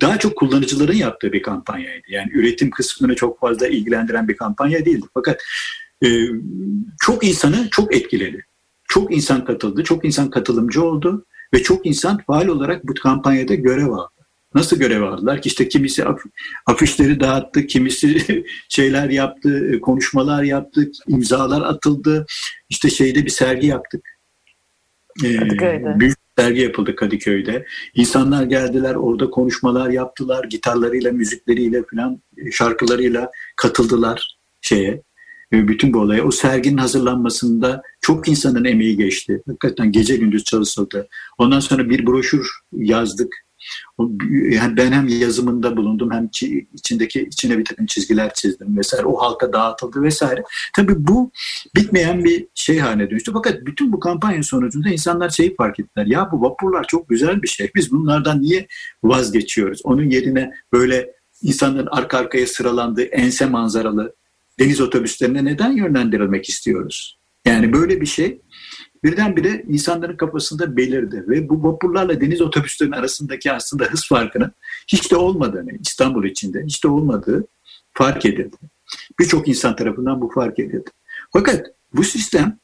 daha 0.00 0.18
çok 0.18 0.37
kullanıcıların 0.37 0.97
yaptığı 0.97 1.33
bir 1.33 1.42
kampanyaydı. 1.42 2.06
Yani 2.09 2.30
üretim 2.33 2.71
kısmını 2.71 3.14
çok 3.14 3.40
fazla 3.40 3.68
ilgilendiren 3.68 4.28
bir 4.28 4.37
kampanya 4.37 4.85
değildi. 4.85 5.06
Fakat 5.14 5.42
e, 6.04 6.09
çok 7.00 7.25
insanı 7.25 7.68
çok 7.71 7.95
etkiledi. 7.95 8.45
Çok 8.85 9.14
insan 9.14 9.45
katıldı, 9.45 9.85
çok 9.85 10.04
insan 10.04 10.30
katılımcı 10.30 10.85
oldu 10.85 11.26
ve 11.54 11.62
çok 11.62 11.87
insan 11.87 12.18
faal 12.26 12.47
olarak 12.47 12.88
bu 12.88 12.95
kampanyada 12.95 13.54
görev 13.54 13.88
aldı. 13.88 14.16
Nasıl 14.57 14.77
görev 14.77 15.03
aldılar 15.03 15.43
ki 15.43 15.49
işte 15.49 15.69
kimisi 15.69 16.05
afişleri 16.67 17.21
dağıttı, 17.21 17.67
kimisi 17.67 18.45
şeyler 18.69 19.11
yaptı, 19.11 19.71
e, 19.73 19.81
konuşmalar 19.81 20.43
yaptı, 20.43 20.91
imzalar 21.09 21.63
atıldı. 21.63 22.27
İşte 22.69 22.91
şeyde 22.91 23.25
bir 23.25 23.31
sergi 23.31 23.67
yaptık. 23.67 24.09
Ee, 25.25 25.41
büyük 26.01 26.17
sergi 26.39 26.61
yapıldı 26.61 26.97
Kadıköy'de. 26.97 27.67
İnsanlar 27.95 28.45
geldiler 28.45 28.95
orada 28.95 29.31
konuşmalar 29.31 29.91
yaptılar. 29.91 30.45
Gitarlarıyla, 30.45 31.13
müzikleriyle 31.13 31.83
falan 31.91 32.23
e, 32.37 32.51
şarkılarıyla 32.51 33.31
katıldılar 33.57 34.39
şeye. 34.61 35.03
E, 35.53 35.69
bütün 35.69 35.93
bu 35.93 35.99
olaya. 35.99 36.25
O 36.25 36.31
serginin 36.31 36.79
hazırlanmasında 36.79 37.83
çok 38.01 38.29
insanın 38.29 38.65
emeği 38.65 38.97
geçti. 38.97 39.43
Hakikaten 39.47 39.93
gece 39.93 40.17
gündüz 40.17 40.45
çalışıldı. 40.45 41.09
Ondan 41.39 41.61
sonra 41.61 41.91
bir 41.91 42.07
broşür 42.07 42.49
yazdık 42.73 43.46
ben 44.77 44.93
hem 44.93 45.09
yazımında 45.09 45.77
bulundum 45.77 46.11
hem 46.13 46.31
içindeki 46.73 47.23
içine 47.23 47.59
bir 47.59 47.65
takım 47.65 47.87
çizgiler 47.87 48.35
çizdim 48.35 48.79
vesaire. 48.79 49.07
O 49.07 49.17
halka 49.21 49.53
dağıtıldı 49.53 50.03
vesaire. 50.03 50.43
Tabii 50.77 50.95
bu 50.99 51.31
bitmeyen 51.77 52.25
bir 52.25 52.47
şey 52.55 52.79
haline 52.79 53.11
dönüştü. 53.11 53.33
Fakat 53.33 53.67
bütün 53.67 53.93
bu 53.93 54.01
kampanyanın 54.01 54.43
sonucunda 54.43 54.89
insanlar 54.89 55.31
şeyi 55.31 55.57
fark 55.57 55.81
ettiler. 55.81 56.07
Ya 56.07 56.29
bu 56.33 56.43
vapurlar 56.43 56.85
çok 56.89 57.09
güzel 57.09 57.43
bir 57.43 57.49
şey. 57.49 57.71
Biz 57.75 57.93
bunlardan 57.93 58.43
niye 58.43 58.67
vazgeçiyoruz? 59.05 59.81
Onun 59.85 60.11
yerine 60.11 60.51
böyle 60.73 61.13
insanların 61.43 61.89
arka 61.91 62.19
arkaya 62.19 62.47
sıralandığı 62.47 63.05
ense 63.05 63.47
manzaralı 63.47 64.15
deniz 64.59 64.81
otobüslerine 64.81 65.45
neden 65.45 65.73
yönlendirilmek 65.73 66.49
istiyoruz? 66.49 67.19
Yani 67.47 67.73
böyle 67.73 68.01
bir 68.01 68.07
şey 68.07 68.41
birdenbire 69.07 69.65
insanların 69.69 70.17
kafasında 70.17 70.77
belirdi 70.77 71.25
ve 71.29 71.49
bu 71.49 71.63
vapurlarla 71.63 72.21
deniz 72.21 72.41
otobüslerinin 72.41 72.97
arasındaki 72.97 73.53
aslında 73.53 73.85
hız 73.85 74.09
farkının 74.09 74.53
hiç 74.89 75.11
de 75.11 75.17
olmadığını 75.17 75.71
İstanbul 75.81 76.25
içinde 76.25 76.65
hiç 76.65 76.85
de 76.85 76.89
olmadığı 76.89 77.47
fark 77.93 78.27
edildi. 78.27 78.57
Birçok 79.19 79.49
insan 79.49 79.77
tarafından 79.77 80.21
bu 80.21 80.31
fark 80.31 80.59
edildi. 80.59 80.91
Fakat 81.33 81.67
bu 81.95 82.05
sistem 82.05 82.59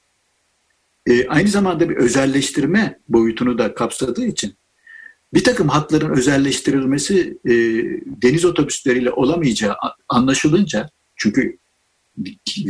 e, 1.06 1.28
aynı 1.28 1.48
zamanda 1.48 1.90
bir 1.90 1.96
özelleştirme 1.96 2.98
boyutunu 3.08 3.58
da 3.58 3.74
kapsadığı 3.74 4.24
için 4.26 4.54
bir 5.34 5.44
takım 5.44 5.68
hatların 5.68 6.10
özelleştirilmesi 6.10 7.38
e, 7.44 7.52
deniz 8.22 8.44
otobüsleriyle 8.44 9.10
olamayacağı 9.10 9.76
anlaşılınca 10.08 10.90
çünkü 11.16 11.58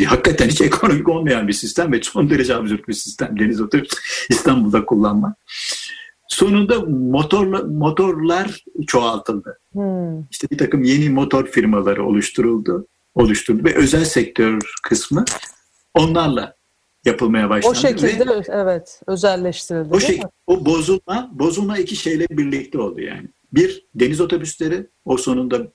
hakikaten 0.07 0.49
hiç 0.49 0.61
ekonomik 0.61 1.09
olmayan 1.09 1.49
bir 1.49 1.53
sistem 1.53 1.93
ve 1.93 2.03
son 2.03 2.31
derece 2.31 2.57
absürt 2.57 2.89
bir 2.89 2.93
sistem 2.93 3.39
deniz 3.39 3.61
otobüs 3.61 3.91
İstanbul'da 4.29 4.85
kullanma. 4.85 5.35
Sonunda 6.29 6.81
motorla, 6.89 7.63
motorlar 7.63 8.65
çoğaltıldı. 8.87 9.59
Hmm. 9.73 10.23
İşte 10.31 10.51
bir 10.51 10.59
takım 10.59 10.83
yeni 10.83 11.11
motor 11.11 11.47
firmaları 11.47 12.07
oluşturuldu, 12.07 12.87
oluşturuldu 13.15 13.65
ve 13.65 13.75
özel 13.75 14.05
sektör 14.05 14.61
kısmı 14.83 15.25
onlarla 15.95 16.57
yapılmaya 17.05 17.51
başlandı. 17.51 17.79
O 17.79 17.81
şekilde 17.81 18.27
ve, 18.27 18.43
evet 18.49 19.01
özelleştirildi. 19.07 19.89
O, 19.95 20.01
şey, 20.01 20.21
o 20.47 20.67
bozulma, 20.67 21.31
bozulma 21.33 21.79
iki 21.79 21.97
şeyle 21.97 22.27
birlikte 22.31 22.79
oldu 22.79 23.01
yani. 23.01 23.29
Bir 23.53 23.87
deniz 23.95 24.21
otobüsleri 24.21 24.87
o 25.05 25.17
sonunda 25.17 25.67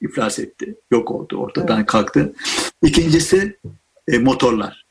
iflas 0.00 0.38
etti. 0.38 0.74
Yok 0.90 1.10
oldu. 1.10 1.36
Ortadan 1.36 1.78
evet. 1.78 1.86
kalktı. 1.86 2.32
İkincisi 2.82 3.56
e, 4.08 4.18
motorlar. 4.18 4.84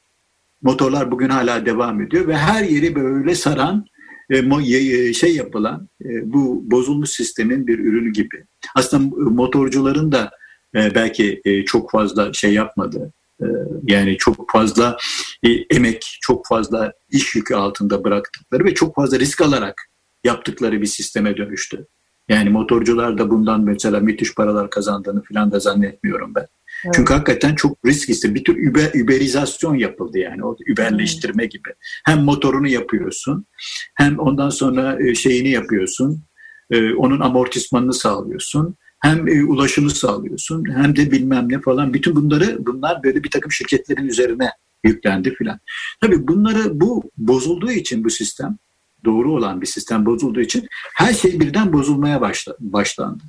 Motorlar 0.62 1.12
bugün 1.12 1.30
hala 1.30 1.66
devam 1.66 2.02
ediyor 2.02 2.28
ve 2.28 2.38
her 2.38 2.64
yeri 2.64 2.96
böyle 2.96 3.36
saran 3.36 3.86
e, 4.30 5.14
şey 5.14 5.36
yapılan 5.36 5.90
e, 6.06 6.34
bu 6.34 6.72
bozulmuş 6.72 7.10
sistemin 7.10 7.68
bir 7.68 7.80
ürünü 7.80 8.14
gibi. 8.14 8.44
Aslında 8.76 9.16
motorcuların 9.16 10.12
da 10.12 10.32
e, 10.76 10.96
belki 10.96 11.42
e, 11.46 11.66
çok 11.66 11.92
fazla 11.92 12.34
şey 12.34 12.54
yapmadı. 12.54 13.14
E, 13.42 13.46
yani 13.84 14.18
çok 14.18 14.52
fazla 14.52 14.98
e, 15.44 15.50
emek, 15.50 16.18
çok 16.22 16.48
fazla 16.48 16.94
iş 17.12 17.36
yükü 17.36 17.56
altında 17.56 18.04
bıraktıkları 18.04 18.66
ve 18.66 18.74
çok 18.74 18.96
fazla 18.96 19.20
risk 19.20 19.42
alarak 19.42 19.90
yaptıkları 20.24 20.82
bir 20.82 20.86
sisteme 20.86 21.38
dönüştü. 21.38 21.88
Yani 22.30 22.50
motorcular 22.50 23.18
da 23.18 23.30
bundan 23.30 23.62
mesela 23.62 24.00
müthiş 24.00 24.36
paralar 24.36 24.70
kazandığını 24.70 25.24
falan 25.24 25.52
da 25.52 25.60
zannetmiyorum 25.60 26.36
ben. 26.36 26.48
Evet. 26.86 26.96
Çünkü 26.96 27.14
hakikaten 27.14 27.56
çok 27.56 27.78
risk 27.86 28.10
iste. 28.10 28.36
Bir 28.36 28.44
tür 28.44 28.56
über, 28.56 28.92
überizasyon 28.94 29.76
yapıldı 29.76 30.18
yani. 30.18 30.46
O 30.46 30.56
überleştirme 30.68 31.44
evet. 31.44 31.52
gibi. 31.52 31.70
Hem 32.06 32.24
motorunu 32.24 32.68
yapıyorsun 32.68 33.46
hem 33.96 34.20
ondan 34.20 34.50
sonra 34.50 35.08
e, 35.08 35.16
şeyini 35.16 35.50
yapıyorsun. 35.50 36.24
E, 36.72 36.94
onun 36.94 37.20
amortismanını 37.20 37.94
sağlıyorsun. 37.94 38.76
Hem 39.00 39.28
e, 39.28 39.44
ulaşımı 39.44 39.90
sağlıyorsun 39.90 40.66
hem 40.76 40.96
de 40.96 41.12
bilmem 41.12 41.50
ne 41.50 41.62
falan. 41.62 41.94
Bütün 41.94 42.16
bunları 42.16 42.58
bunlar 42.60 43.04
böyle 43.04 43.24
bir 43.24 43.32
takım 43.32 43.52
şirketlerin 43.52 44.08
üzerine 44.08 44.52
yüklendi 44.84 45.36
filan. 45.36 45.60
Tabii 46.02 46.28
bunları 46.28 46.82
bu 46.82 47.12
bozulduğu 47.18 47.72
için 47.72 48.04
bu 48.04 48.10
sistem 48.10 48.58
doğru 49.06 49.34
olan 49.34 49.62
bir 49.62 49.66
sistem 49.66 50.06
bozulduğu 50.06 50.42
için 50.42 50.68
her 50.96 51.14
şey 51.14 51.40
birden 51.40 51.74
bozulmaya 51.74 52.22
başla, 52.22 52.56
başlandı. 52.60 53.24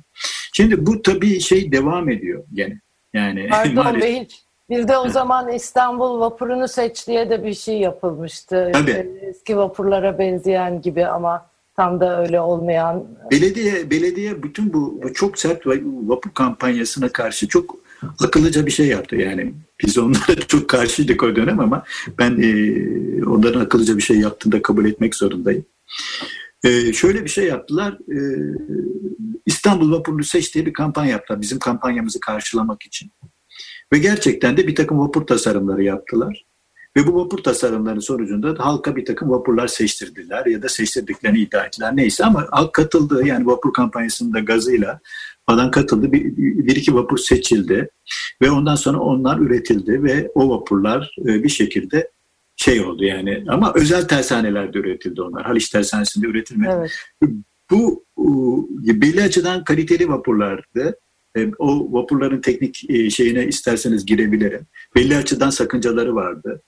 Şimdi 0.53 0.85
bu 0.85 1.01
tabii 1.01 1.39
şey 1.39 1.71
devam 1.71 2.09
ediyor 2.09 2.43
gene. 2.53 2.81
Yani 3.13 3.47
Pardon 3.51 4.01
Bey, 4.01 4.27
bir 4.69 4.87
de 4.87 4.97
o 4.97 5.09
zaman 5.09 5.51
İstanbul 5.51 6.19
vapurunu 6.19 6.67
seç 6.67 7.07
diye 7.07 7.29
de 7.29 7.43
bir 7.43 7.53
şey 7.53 7.79
yapılmıştı. 7.79 8.71
Tabii. 8.73 9.09
Eski 9.21 9.57
vapurlara 9.57 10.19
benzeyen 10.19 10.81
gibi 10.81 11.05
ama 11.05 11.45
tam 11.75 11.99
da 11.99 12.21
öyle 12.21 12.39
olmayan. 12.39 13.03
Belediye 13.31 13.89
belediye 13.89 14.43
bütün 14.43 14.73
bu, 14.73 14.99
bu 15.03 15.13
çok 15.13 15.39
sert 15.39 15.67
vapur 16.07 16.31
kampanyasına 16.33 17.09
karşı 17.09 17.47
çok 17.47 17.75
akıllıca 18.19 18.65
bir 18.65 18.71
şey 18.71 18.87
yaptı 18.87 19.15
yani. 19.15 19.53
Biz 19.83 19.97
onlara 19.97 20.35
çok 20.47 20.69
karşıydık 20.69 21.23
o 21.23 21.35
dönem 21.35 21.59
ama 21.59 21.83
ben 22.19 22.31
e, 22.41 23.25
onların 23.25 23.59
akıllıca 23.59 23.97
bir 23.97 24.01
şey 24.01 24.17
yaptığında 24.19 24.55
da 24.55 24.61
kabul 24.61 24.85
etmek 24.85 25.15
zorundayım. 25.15 25.65
E, 26.63 26.93
şöyle 26.93 27.23
bir 27.23 27.29
şey 27.29 27.47
yaptılar. 27.47 27.93
E, 27.93 28.17
İstanbul 29.45 29.91
Vapurlu 29.91 30.23
Seç 30.23 30.55
diye 30.55 30.65
bir 30.65 30.73
kampanya 30.73 31.11
yaptılar 31.11 31.41
bizim 31.41 31.59
kampanyamızı 31.59 32.19
karşılamak 32.19 32.83
için. 32.83 33.11
Ve 33.93 33.97
gerçekten 33.97 34.57
de 34.57 34.67
bir 34.67 34.75
takım 34.75 34.99
vapur 34.99 35.27
tasarımları 35.27 35.83
yaptılar. 35.83 36.45
Ve 36.97 37.07
bu 37.07 37.15
vapur 37.15 37.37
tasarımlarının 37.37 37.99
sonucunda 37.99 38.55
halka 38.65 38.95
bir 38.95 39.05
takım 39.05 39.29
vapurlar 39.29 39.67
seçtirdiler 39.67 40.45
ya 40.45 40.61
da 40.61 40.69
seçtirdiklerini 40.69 41.39
iddia 41.39 41.65
ettiler 41.65 41.95
neyse 41.95 42.25
ama 42.25 42.47
halk 42.51 42.73
katıldı 42.73 43.25
yani 43.25 43.45
vapur 43.45 43.73
kampanyasında 43.73 44.39
gazıyla 44.39 44.99
falan 45.45 45.71
katıldı. 45.71 46.11
Bir, 46.11 46.37
bir 46.37 46.75
iki 46.75 46.95
vapur 46.95 47.17
seçildi 47.17 47.89
ve 48.41 48.51
ondan 48.51 48.75
sonra 48.75 48.99
onlar 48.99 49.39
üretildi 49.39 50.03
ve 50.03 50.31
o 50.35 50.49
vapurlar 50.49 51.15
e, 51.21 51.43
bir 51.43 51.49
şekilde 51.49 52.11
şey 52.61 52.81
oldu 52.81 53.03
yani 53.03 53.43
ama 53.47 53.73
özel 53.75 54.07
tersanelerde 54.07 54.77
üretildi 54.79 55.21
onlar. 55.21 55.45
Haliç 55.45 55.69
tersanesinde 55.69 56.27
üretilmedi. 56.27 56.71
Evet. 56.77 56.91
Bu 57.71 58.05
belli 58.83 59.23
açıdan 59.23 59.63
kaliteli 59.63 60.09
vapurlardı. 60.09 60.99
E, 61.37 61.47
o 61.59 61.93
vapurların 61.93 62.41
teknik 62.41 62.89
e, 62.89 63.09
şeyine 63.09 63.45
isterseniz 63.47 64.05
girebilirim. 64.05 64.67
Belli 64.95 65.17
açıdan 65.17 65.49
sakıncaları 65.49 66.15
vardı. 66.15 66.61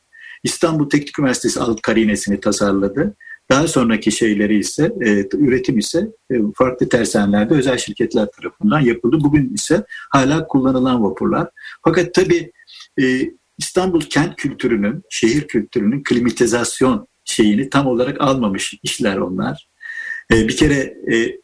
İstanbul 0.43 0.89
Teknik 0.89 1.19
Üniversitesi 1.19 1.59
alt 1.59 1.81
karinesini 1.81 2.39
tasarladı. 2.39 3.15
Daha 3.49 3.67
sonraki 3.67 4.11
şeyleri 4.11 4.57
ise, 4.57 4.91
e, 5.01 5.37
üretim 5.37 5.77
ise 5.77 6.07
e, 6.31 6.35
farklı 6.55 6.89
tersanelerde 6.89 7.53
özel 7.53 7.77
şirketler 7.77 8.27
tarafından 8.31 8.79
yapıldı. 8.79 9.17
Bugün 9.23 9.53
ise 9.53 9.83
hala 10.11 10.47
kullanılan 10.47 11.03
vapurlar. 11.03 11.49
Fakat 11.83 12.13
tabii 12.13 12.51
e, 13.01 13.03
İstanbul 13.57 14.01
kent 14.01 14.35
kültürünün, 14.35 15.03
şehir 15.09 15.47
kültürünün 15.47 16.03
klimatizasyon 16.03 17.07
şeyini 17.25 17.69
tam 17.69 17.87
olarak 17.87 18.21
almamış 18.21 18.73
işler 18.83 19.17
onlar. 19.17 19.67
E, 20.33 20.47
bir 20.47 20.57
kere 20.57 20.97
e, 21.13 21.39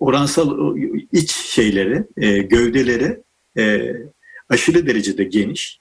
oransal 0.00 0.76
iç 1.12 1.30
şeyleri, 1.30 2.04
e, 2.16 2.38
gövdeleri 2.38 3.22
e, 3.58 3.92
aşırı 4.48 4.86
derecede 4.86 5.24
geniş. 5.24 5.80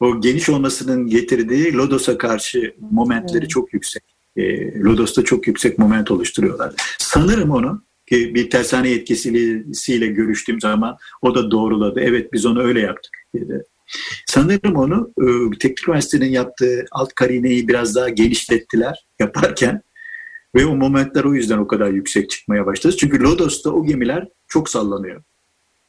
O 0.00 0.20
geniş 0.20 0.48
olmasının 0.48 1.06
getirdiği 1.06 1.74
Lodos'a 1.74 2.18
karşı 2.18 2.74
momentleri 2.90 3.42
hmm. 3.42 3.48
çok 3.48 3.74
yüksek. 3.74 4.02
E, 4.36 4.74
Lodos'ta 4.78 5.24
çok 5.24 5.46
yüksek 5.46 5.78
moment 5.78 6.10
oluşturuyorlar. 6.10 6.74
Sanırım 6.98 7.50
onu 7.50 7.82
ki 8.08 8.34
bir 8.34 8.50
tersane 8.50 8.88
yetkisiyle 8.88 10.06
görüştüğüm 10.06 10.60
zaman 10.60 10.96
o 11.22 11.34
da 11.34 11.50
doğruladı. 11.50 12.00
Evet 12.00 12.32
biz 12.32 12.46
onu 12.46 12.62
öyle 12.62 12.80
yaptık 12.80 13.12
dedi. 13.34 13.64
Sanırım 14.26 14.76
onu 14.76 15.12
e, 15.20 15.58
Teknik 15.58 15.88
Üniversite'nin 15.88 16.30
yaptığı 16.30 16.84
alt 16.92 17.14
karineyi 17.14 17.68
biraz 17.68 17.94
daha 17.94 18.08
genişlettiler 18.08 19.06
yaparken 19.18 19.82
ve 20.54 20.66
o 20.66 20.76
momentler 20.76 21.24
o 21.24 21.34
yüzden 21.34 21.58
o 21.58 21.66
kadar 21.66 21.90
yüksek 21.90 22.30
çıkmaya 22.30 22.66
başladı. 22.66 22.96
Çünkü 22.96 23.22
Lodos'ta 23.22 23.70
o 23.70 23.84
gemiler 23.84 24.28
çok 24.48 24.68
sallanıyor. 24.68 25.22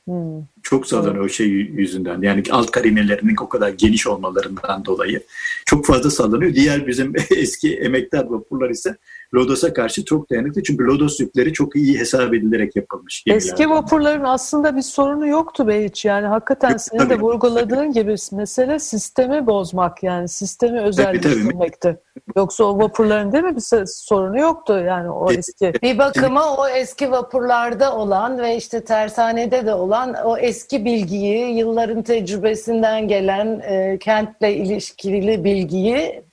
Hmm. 0.06 0.44
Çok 0.64 0.88
sallanıyor 0.88 1.26
o 1.26 1.30
şey 1.30 1.48
yüzünden. 1.48 2.22
Yani 2.22 2.44
alt 2.52 2.72
karinelerinin 2.72 3.36
o 3.42 3.50
kadar 3.50 3.70
geniş 3.70 4.08
olmalarından 4.08 4.86
dolayı 4.86 5.24
çok 5.66 5.86
fazla 5.86 6.12
sallanıyor. 6.12 6.54
Diğer 6.54 6.88
bizim 6.88 7.14
eski 7.30 7.76
emektar 7.76 8.26
vapurlar 8.26 8.70
ise 8.70 8.98
Lodos'a 9.34 9.74
karşı 9.74 10.06
çok 10.06 10.30
dayanıklı. 10.30 10.64
Çünkü 10.64 10.84
Lodos 10.84 11.20
yükleri 11.20 11.54
çok 11.54 11.76
iyi 11.76 12.00
hesap 12.00 12.34
edilerek 12.34 12.76
yapılmış. 12.76 13.24
Eski 13.28 13.70
vapurların 13.70 14.24
aslında 14.24 14.76
bir 14.76 14.82
sorunu 14.82 15.28
yoktu 15.28 15.68
be 15.68 15.86
hiç. 15.86 16.06
Yani 16.06 16.28
hakikaten 16.28 16.70
Yok, 16.70 16.82
senin 16.82 17.00
tabii. 17.00 17.10
de 17.10 17.20
vurguladığın 17.20 17.92
gibi 17.92 18.16
mesele 18.32 18.80
sistemi 18.80 19.48
bozmak 19.48 20.04
yani 20.04 20.30
sistemi 20.30 20.80
özelleştirmekti. 20.80 22.00
Yoksa 22.36 22.64
o 22.64 22.78
vapurların 22.78 23.32
değil 23.32 23.44
mi 23.44 23.56
bir 23.56 23.86
sorunu 23.86 24.40
yoktu 24.40 24.84
yani 24.88 25.10
o 25.10 25.32
eski. 25.32 25.74
Bir 25.84 25.98
bakıma 25.98 26.58
o 26.58 26.68
eski 26.68 27.12
vapurlarda 27.12 27.96
olan 27.96 28.38
ve 28.38 28.56
işte 28.56 28.84
tersanede 28.84 29.66
de 29.66 29.74
olan 29.74 30.16
o 30.26 30.38
eski 30.38 30.86
bilgiyi, 30.86 31.58
yılların 31.58 32.02
tecrübesinden 32.02 33.08
gelen 33.08 33.60
e, 33.60 33.98
kentle 34.00 34.56
ilişkili 34.56 35.44
bilgiyi 35.44 36.27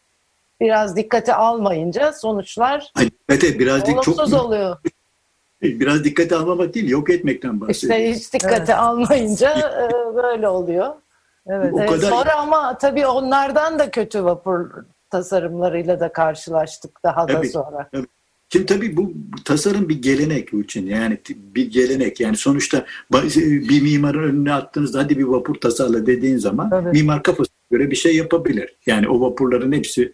biraz 0.61 0.97
dikkate 0.97 1.35
almayınca 1.35 2.13
sonuçlar 2.13 2.93
Ay, 2.95 3.11
dikkate 3.11 3.59
biraz 3.59 3.87
dik, 3.87 4.03
çok 4.03 4.33
oluyor. 4.33 4.77
Biraz 5.63 6.05
dikkate 6.05 6.37
almamak 6.37 6.75
değil, 6.75 6.89
yok 6.89 7.11
etmekten 7.11 7.61
bahsediyorum. 7.61 8.05
İşte 8.05 8.19
hiç 8.19 8.33
dikkate 8.33 8.57
evet. 8.57 8.71
almayınca 8.71 9.51
e, 9.51 10.17
böyle 10.17 10.49
oluyor. 10.49 10.95
Evet, 11.47 11.75
o 11.75 11.79
evet. 11.79 11.91
Kadar... 11.91 12.11
Sonra 12.11 12.35
ama 12.35 12.79
tabii 12.79 13.07
onlardan 13.07 13.79
da 13.79 13.91
kötü 13.91 14.25
vapur 14.25 14.71
tasarımlarıyla 15.11 16.01
da 16.01 16.13
karşılaştık 16.13 17.03
daha 17.05 17.27
tabii, 17.27 17.47
da 17.47 17.51
sonra. 17.51 17.89
Tabii. 17.93 18.07
Şimdi 18.49 18.67
tabii 18.67 18.97
bu 18.97 19.13
tasarım 19.45 19.89
bir 19.89 20.03
gelenek 20.03 20.55
için 20.55 20.87
yani 20.87 21.19
bir 21.29 21.71
gelenek 21.71 22.21
yani 22.21 22.37
sonuçta 22.37 22.87
bir 23.43 23.83
mimarın 23.83 24.23
önüne 24.23 24.53
attığınızda 24.53 24.99
hadi 24.99 25.19
bir 25.19 25.25
vapur 25.25 25.55
tasarla 25.55 26.07
dediğin 26.07 26.39
zaman 26.39 26.71
tabii. 26.71 26.91
mimar 26.91 27.23
kafasına 27.23 27.57
göre 27.71 27.91
bir 27.91 27.97
şey 27.97 28.17
yapabilir. 28.17 28.77
Yani 28.87 29.09
o 29.09 29.21
vapurların 29.21 29.73
hepsi 29.73 30.13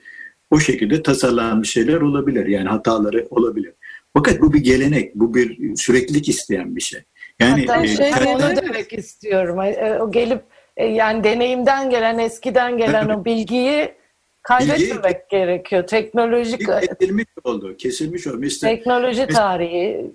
o 0.50 0.60
şekilde 0.60 1.02
tasarlanmış 1.02 1.72
şeyler 1.72 2.00
olabilir. 2.00 2.46
Yani 2.46 2.68
hataları 2.68 3.26
olabilir. 3.30 3.72
Fakat 4.16 4.40
bu 4.40 4.52
bir 4.52 4.60
gelenek, 4.60 5.14
bu 5.14 5.34
bir 5.34 5.76
süreklilik 5.76 6.28
isteyen 6.28 6.76
bir 6.76 6.80
şey. 6.80 7.00
Yani 7.40 7.66
Hatta 7.66 7.84
e, 7.84 7.88
şey 7.88 8.08
e, 8.08 8.26
onu 8.26 8.56
demek 8.56 8.92
istiyorum. 8.92 9.60
E, 9.60 9.98
o 10.00 10.10
gelip 10.10 10.42
e, 10.76 10.86
yani 10.86 11.24
deneyimden 11.24 11.90
gelen, 11.90 12.18
eskiden 12.18 12.78
gelen 12.78 13.08
o 13.08 13.24
bilgiyi 13.24 13.92
kaybetmemek 14.42 15.04
bilgi, 15.04 15.26
gerekiyor. 15.30 15.86
Teknolojik 15.86 16.66
kesilmiş 16.66 17.26
oldu, 17.44 17.76
kesilmiş 17.76 18.26
oldu. 18.26 18.36
Mesela, 18.38 18.74
teknoloji 18.74 19.26
tarihi. 19.26 20.10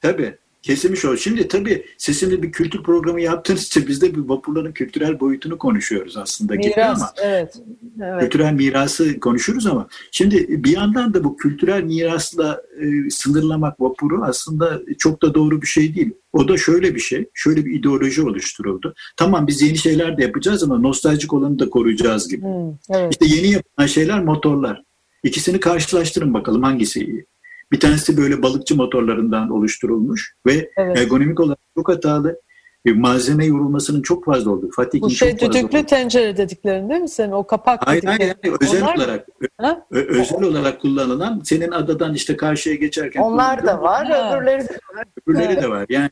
Tabii. 0.00 0.34
Kesilmiş 0.62 1.04
oldu. 1.04 1.16
Şimdi 1.16 1.48
tabii 1.48 1.86
sesimde 1.98 2.42
bir 2.42 2.52
kültür 2.52 2.82
programı 2.82 3.20
yaptığınız 3.20 3.66
için 3.66 3.84
biz 3.88 4.02
de 4.02 4.14
bir 4.14 4.20
vapurların 4.20 4.72
kültürel 4.72 5.20
boyutunu 5.20 5.58
konuşuyoruz 5.58 6.16
aslında. 6.16 6.54
Miras, 6.54 7.02
ama. 7.02 7.12
evet. 7.22 7.54
evet. 8.02 8.22
Kültürel 8.22 8.52
mirası 8.52 9.20
konuşuruz 9.20 9.66
ama 9.66 9.88
şimdi 10.10 10.64
bir 10.64 10.72
yandan 10.72 11.14
da 11.14 11.24
bu 11.24 11.36
kültürel 11.36 11.82
mirasla 11.82 12.62
e, 12.80 13.10
sınırlamak 13.10 13.80
vapuru 13.80 14.24
aslında 14.24 14.80
çok 14.98 15.22
da 15.22 15.34
doğru 15.34 15.62
bir 15.62 15.66
şey 15.66 15.94
değil. 15.94 16.12
O 16.32 16.48
da 16.48 16.56
şöyle 16.56 16.94
bir 16.94 17.00
şey, 17.00 17.28
şöyle 17.34 17.64
bir 17.64 17.78
ideoloji 17.78 18.22
oluşturuldu. 18.22 18.94
Tamam 19.16 19.46
biz 19.46 19.62
yeni 19.62 19.78
şeyler 19.78 20.18
de 20.18 20.22
yapacağız 20.22 20.62
ama 20.62 20.78
nostaljik 20.78 21.32
olanı 21.32 21.58
da 21.58 21.70
koruyacağız 21.70 22.28
gibi. 22.28 22.42
Hmm, 22.42 22.74
evet. 22.90 23.12
İşte 23.12 23.26
yeni 23.26 23.50
yapılan 23.50 23.86
şeyler 23.86 24.24
motorlar. 24.24 24.82
İkisini 25.22 25.60
karşılaştırın 25.60 26.34
bakalım 26.34 26.62
hangisi 26.62 27.04
iyi. 27.04 27.26
Bir 27.72 27.80
tanesi 27.80 28.16
böyle 28.16 28.42
balıkçı 28.42 28.76
motorlarından 28.76 29.50
oluşturulmuş 29.50 30.34
ve 30.46 30.70
evet. 30.76 30.98
ergonomik 30.98 31.40
olarak 31.40 31.58
çok 31.76 31.88
hatalı. 31.88 32.40
E, 32.84 32.92
malzeme 32.92 33.46
yorulmasının 33.46 34.02
çok 34.02 34.24
fazla 34.24 34.50
olduğu. 34.50 34.70
Fatih'in 34.70 35.02
Bu 35.02 35.10
şey 35.10 35.38
düdüklü 35.38 35.86
tencere 35.86 36.36
dediklerin 36.36 36.90
değil 36.90 37.00
mi 37.00 37.08
senin? 37.08 37.32
O 37.32 37.46
kapak 37.46 37.86
hayır, 37.86 38.02
dediklerin. 38.02 38.18
Hayır 38.18 38.36
hayır 38.42 38.56
özel 38.60 38.82
Onlar 38.82 38.96
olarak 38.96 39.26
ha? 39.58 39.86
özel 39.90 40.42
olarak 40.42 40.80
kullanılan 40.80 41.40
senin 41.44 41.70
adadan 41.70 42.14
işte 42.14 42.36
karşıya 42.36 42.74
geçerken 42.74 43.20
Onlar 43.20 43.66
da 43.66 43.82
var, 43.82 44.06
ha. 44.06 44.36
öbürleri 44.36 44.68
de 44.68 44.78
var. 44.94 45.04
Öbürleri 45.26 45.62
de 45.62 45.70
var. 45.70 45.86
Yani 45.88 46.10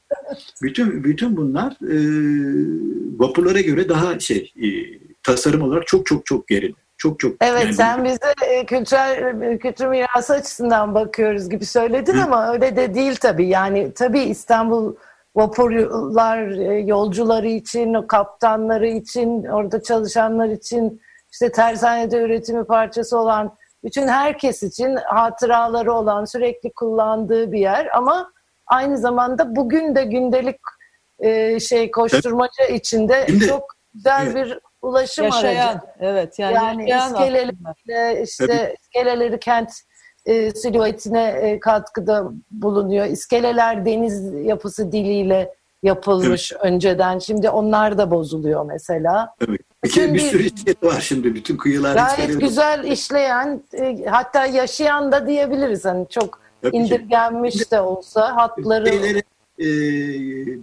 bütün 0.63 1.05
bütün 1.05 1.37
bunlar 1.37 1.73
e, 1.73 1.97
vapurlara 3.19 3.61
göre 3.61 3.89
daha 3.89 4.21
şey 4.21 4.53
e, 4.57 4.69
tasarım 5.23 5.63
olarak 5.63 5.87
çok 5.87 6.07
çok 6.07 6.27
çok 6.27 6.49
geride. 6.49 6.88
Çok 6.99 7.21
çok. 7.21 7.33
Evet 7.41 7.63
yani 7.63 7.75
sen 7.75 8.05
bize 8.05 8.35
e, 8.47 8.67
kültürel 8.67 9.43
e, 9.43 9.59
kültür 9.59 9.87
mirası 9.87 10.35
açısından 10.35 10.95
bakıyoruz 10.95 11.51
gibi 11.51 11.67
söyledin 11.67 12.15
Hı. 12.15 12.25
ama 12.25 12.53
öyle 12.53 12.77
de 12.77 12.95
değil 12.95 13.17
tabii. 13.17 13.47
Yani 13.49 13.93
tabii 13.95 14.21
İstanbul 14.21 14.95
vapurlar 15.37 16.49
e, 16.49 16.79
yolcuları 16.79 17.49
için, 17.49 18.03
kaptanları 18.03 18.89
için, 18.89 19.45
orada 19.45 19.83
çalışanlar 19.83 20.49
için, 20.49 21.01
işte 21.33 21.53
tersanede 21.53 22.19
üretimi 22.19 22.65
parçası 22.65 23.19
olan 23.19 23.57
bütün 23.85 24.09
herkes 24.09 24.63
için 24.63 24.97
hatıraları 24.97 25.93
olan, 25.93 26.25
sürekli 26.25 26.73
kullandığı 26.73 27.53
bir 27.53 27.61
yer 27.61 27.97
ama 27.97 28.33
aynı 28.67 28.99
zamanda 28.99 29.57
bugün 29.57 29.95
de 29.95 30.05
gündelik 30.05 30.61
e, 31.19 31.61
şey 31.61 31.91
koşturmaca 31.91 32.65
içinde 32.65 33.25
Şimdi, 33.27 33.47
çok 33.47 33.65
güzel 33.95 34.27
evet. 34.27 34.35
bir 34.37 34.59
ulaşım 34.83 35.25
yaşayan, 35.25 35.67
aracı. 35.67 35.81
Evet 36.01 36.39
yani, 36.39 36.91
yani 36.91 37.09
iskelelerle 37.09 38.23
işte 38.23 38.47
Tabii. 38.47 38.75
iskeleleri 38.81 39.41
kent 39.41 39.71
e, 40.27 40.51
silüetine 40.51 41.25
e, 41.29 41.61
katkıda 41.61 42.31
bulunuyor. 42.51 43.07
İskeleler 43.07 43.85
deniz 43.85 44.35
yapısı 44.47 44.93
diliyle 44.93 45.55
yapılmış 45.83 46.53
evet. 46.53 46.65
önceden. 46.65 47.19
Şimdi 47.19 47.51
onlar 47.51 47.99
da 47.99 48.11
bozuluyor 48.11 48.65
mesela. 48.65 49.35
Evet. 49.49 49.61
Bütün 49.85 50.15
bir, 50.15 50.19
bir 50.19 50.21
sürü 50.21 50.43
iskele 50.43 50.77
var 50.83 51.01
şimdi 51.01 51.35
bütün 51.35 51.57
kıyılar. 51.57 51.95
Gayet 51.95 52.41
güzel 52.41 52.79
var. 52.79 52.85
işleyen 52.85 53.63
e, 53.75 54.05
hatta 54.05 54.47
yaşayan 54.47 55.13
da 55.13 55.27
diyebiliriz. 55.27 55.85
Hani 55.85 56.09
çok 56.09 56.41
Tabii 56.63 56.77
indirgenmiş 56.77 57.65
ki. 57.65 57.71
de 57.71 57.81
olsa 57.81 58.37
hatları... 58.37 58.89
Şeyleri, 58.89 59.23
e, 59.59 59.65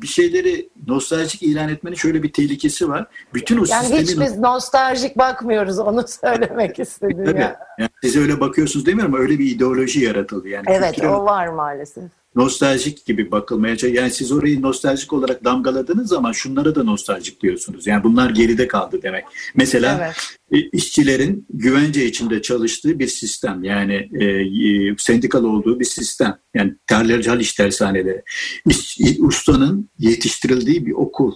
bir 0.02 0.08
şeyleri 0.08 0.70
nostaljik 0.88 1.44
ilan 1.44 1.70
etmenin 1.70 1.96
şöyle 1.96 2.24
bir 2.24 2.34
tehlikesi 2.34 2.90
var. 2.90 3.08
Bütün 3.34 3.58
o 3.58 3.66
yani 3.68 3.82
sistemin... 3.82 4.02
hiç 4.02 4.20
biz 4.20 4.40
nostaljik 4.40 5.18
bakmıyoruz 5.18 5.80
onu 5.80 6.06
söylemek 6.08 6.80
istedim. 6.86 7.26
Tabii. 7.26 7.40
Ya. 7.40 7.60
Yani 7.80 7.90
size 8.04 8.20
öyle 8.20 8.40
bakıyorsunuz 8.40 8.86
demiyorum 8.86 9.14
ama 9.14 9.24
öyle 9.24 9.40
bir 9.40 9.46
ideoloji 9.46 10.04
yaratıldı. 10.04 10.50
Yani 10.50 10.66
evet 10.70 11.04
o 11.04 11.26
var 11.26 11.48
maalesef 11.48 12.04
nostaljik 12.36 13.06
gibi 13.06 13.32
bakılmaya. 13.32 13.76
Yani 13.94 14.12
siz 14.12 14.32
orayı 14.32 14.62
nostaljik 14.62 15.14
olarak 15.14 15.44
damgaladığınız 15.44 16.10
zaman 16.10 16.32
şunlara 16.32 16.76
da 16.76 16.84
nostaljik 16.84 17.42
diyorsunuz. 17.42 17.88
Yani 17.88 18.04
bunlar 18.04 18.30
geride 18.30 18.68
kaldı 18.68 19.00
demek. 19.04 19.26
Mesela 19.56 20.14
evet. 20.52 20.66
işçilerin 20.74 21.46
güvence 21.54 22.06
içinde 22.06 22.42
çalıştığı 22.42 23.00
bir 23.00 23.08
sistem. 23.08 23.64
Yani 23.64 24.10
e, 24.20 24.26
e 24.26 24.96
sendikalı 24.98 25.48
olduğu 25.48 25.80
bir 25.80 25.86
sistem. 25.86 26.38
Yani 26.54 26.74
terlerci 26.88 27.30
hal 27.30 27.40
iş 27.40 27.54
tersaneleri. 27.54 28.22
İş, 28.70 29.00
ustanın 29.20 29.90
yetiştirildiği 30.00 30.86
bir 30.86 30.92
okul. 30.92 31.34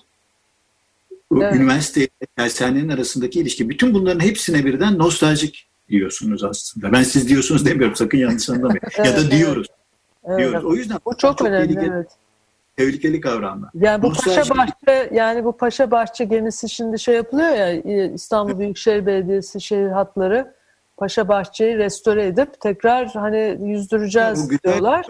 Evet. 1.36 1.56
Üniversite 1.56 2.08
tersanenin 2.38 2.90
arasındaki 2.90 3.40
ilişki. 3.40 3.70
Bütün 3.70 3.94
bunların 3.94 4.20
hepsine 4.20 4.66
birden 4.66 4.98
nostaljik 4.98 5.68
diyorsunuz 5.90 6.44
aslında. 6.44 6.92
Ben 6.92 7.04
siz 7.04 7.30
diyorsunuz 7.30 7.66
demiyorum 7.66 7.96
sakın 7.96 8.18
yanlış 8.18 8.50
anlamayın. 8.50 8.82
evet, 8.98 9.08
ya 9.08 9.18
da 9.18 9.32
diyoruz. 9.32 9.68
Evet 9.70 9.79
diyoruz. 10.38 10.66
O 10.66 10.74
yüzden 10.74 10.98
bu 11.06 11.18
çok, 11.18 11.38
çok 11.38 11.48
önemli. 11.48 11.68
Tehlikeli, 11.68 11.94
evet. 11.96 12.12
tehlikeli 12.78 13.22
kavramlar. 13.22 13.70
Yani 13.74 14.02
bu 14.02 14.14
Paşa 14.14 14.44
şey... 14.44 14.58
Bahçe 14.58 15.10
yani 15.14 15.44
bu 15.46 15.58
Paşa 15.58 15.92
Bahçe 15.92 16.26
gemisi 16.26 16.70
şimdi 16.70 17.00
şey 17.00 17.16
yapılıyor 17.16 17.50
ya 17.50 17.74
İstanbul 18.14 18.60
Büyükşehir 18.60 19.06
Belediyesi 19.06 19.62
şehir 19.62 19.90
hatları 19.90 20.54
Paşa 20.98 21.28
Bahçe'yi 21.28 21.78
restore 21.78 22.26
edip 22.26 22.62
tekrar 22.62 23.08
hani 23.08 23.58
yüzdüreceğiz 23.62 24.52
ya, 24.52 24.58
diyorlar. 24.64 25.06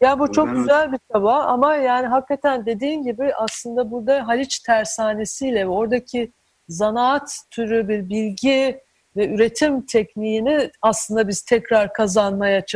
Ya 0.00 0.18
bu 0.18 0.32
çok 0.32 0.54
güzel 0.54 0.92
bir 0.92 0.98
çaba 1.12 1.34
ama 1.34 1.76
yani 1.76 2.06
hakikaten 2.06 2.66
dediğin 2.66 3.02
gibi 3.02 3.34
aslında 3.34 3.90
burada 3.90 4.28
Haliç 4.28 4.58
tersanesiyle 4.58 5.60
ve 5.60 5.68
oradaki 5.68 6.32
zanaat 6.68 7.36
türü 7.50 7.88
bir 7.88 8.08
bilgi 8.08 8.80
ve 9.16 9.34
üretim 9.34 9.86
tekniğini 9.86 10.70
aslında 10.82 11.28
biz 11.28 11.42
tekrar 11.42 11.92
kazanmaya 11.92 12.66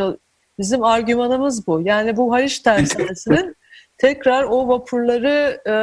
Bizim 0.59 0.85
argümanımız 0.85 1.67
bu. 1.67 1.81
Yani 1.85 2.17
bu 2.17 2.33
Haliç 2.33 2.59
Tersanesi'nin 2.59 3.57
tekrar 3.99 4.45
o 4.45 4.69
vapurları 4.69 5.61
e, 5.69 5.75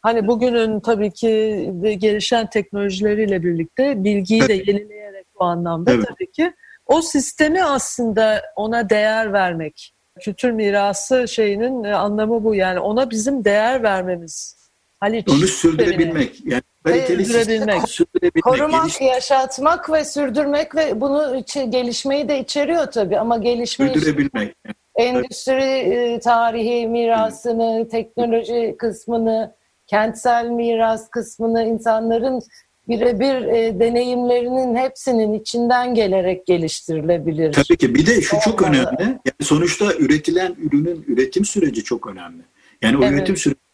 hani 0.00 0.26
bugünün 0.26 0.80
tabii 0.80 1.10
ki 1.10 1.70
gelişen 1.98 2.50
teknolojileriyle 2.50 3.42
birlikte 3.42 4.04
bilgiyi 4.04 4.48
de 4.48 4.52
yenileyerek 4.52 5.26
bu 5.40 5.44
anlamda 5.44 5.92
evet. 5.92 6.06
tabii 6.08 6.30
ki 6.30 6.52
o 6.86 7.02
sistemi 7.02 7.64
aslında 7.64 8.42
ona 8.56 8.90
değer 8.90 9.32
vermek. 9.32 9.94
Kültür 10.20 10.50
mirası 10.50 11.28
şeyinin 11.28 11.84
e, 11.84 11.94
anlamı 11.94 12.44
bu. 12.44 12.54
Yani 12.54 12.80
ona 12.80 13.10
bizim 13.10 13.44
değer 13.44 13.82
vermemiz. 13.82 14.61
Haliç 15.02 15.28
Onu 15.28 15.46
sürdürebilmek. 15.46 16.46
Yani 16.46 16.62
kaliteli 16.84 17.24
sürdürebilmek. 17.24 17.88
sürdürebilmek. 17.88 18.44
Korumak, 18.44 18.82
geliş... 18.82 19.00
yaşatmak 19.00 19.92
ve 19.92 20.04
sürdürmek 20.04 20.76
ve 20.76 21.00
bunu 21.00 21.36
içi, 21.36 21.70
gelişmeyi 21.70 22.28
de 22.28 22.40
içeriyor 22.40 22.86
tabii 22.86 23.18
ama 23.18 23.36
gelişme 23.36 23.88
sürdürebilmek. 23.88 24.56
Endüstri 24.96 25.62
e, 25.62 26.20
tarihi 26.20 26.86
mirasını, 26.86 27.88
teknoloji 27.88 28.74
kısmını, 28.78 29.54
kentsel 29.86 30.46
miras 30.46 31.10
kısmını 31.10 31.64
insanların 31.64 32.42
birebir 32.88 33.46
e, 33.46 33.80
deneyimlerinin 33.80 34.76
hepsinin 34.76 35.32
içinden 35.32 35.94
gelerek 35.94 36.46
geliştirilebilir. 36.46 37.52
Tabii 37.52 37.76
ki. 37.76 37.94
Bir 37.94 38.06
de 38.06 38.20
şu 38.20 38.36
Olmalı. 38.36 38.50
çok 38.50 38.62
önemli. 38.62 39.02
Yani 39.02 39.42
sonuçta 39.42 39.94
üretilen 39.94 40.56
ürünün 40.58 41.04
üretim 41.08 41.44
süreci 41.44 41.84
çok 41.84 42.06
önemli. 42.06 42.42
Yani 42.82 42.98
o 42.98 43.04
evet. 43.04 43.12
üretim 43.12 43.36
süreci 43.36 43.71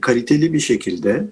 kaliteli 0.00 0.52
bir 0.52 0.60
şekilde 0.60 1.26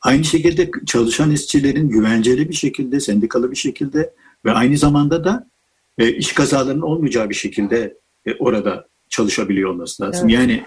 aynı 0.00 0.24
şekilde 0.24 0.70
çalışan 0.86 1.30
işçilerin 1.30 1.88
güvenceli 1.88 2.48
bir 2.48 2.54
şekilde, 2.54 3.00
sendikalı 3.00 3.50
bir 3.50 3.56
şekilde 3.56 4.12
ve 4.44 4.52
aynı 4.52 4.78
zamanda 4.78 5.24
da 5.24 5.50
e, 5.98 6.12
iş 6.12 6.32
kazalarının 6.32 6.82
olmayacağı 6.82 7.30
bir 7.30 7.34
şekilde 7.34 7.96
e, 8.26 8.34
orada 8.34 8.88
çalışabiliyor 9.08 9.70
olması 9.70 10.02
lazım. 10.02 10.28
Evet. 10.28 10.40
Yani 10.40 10.64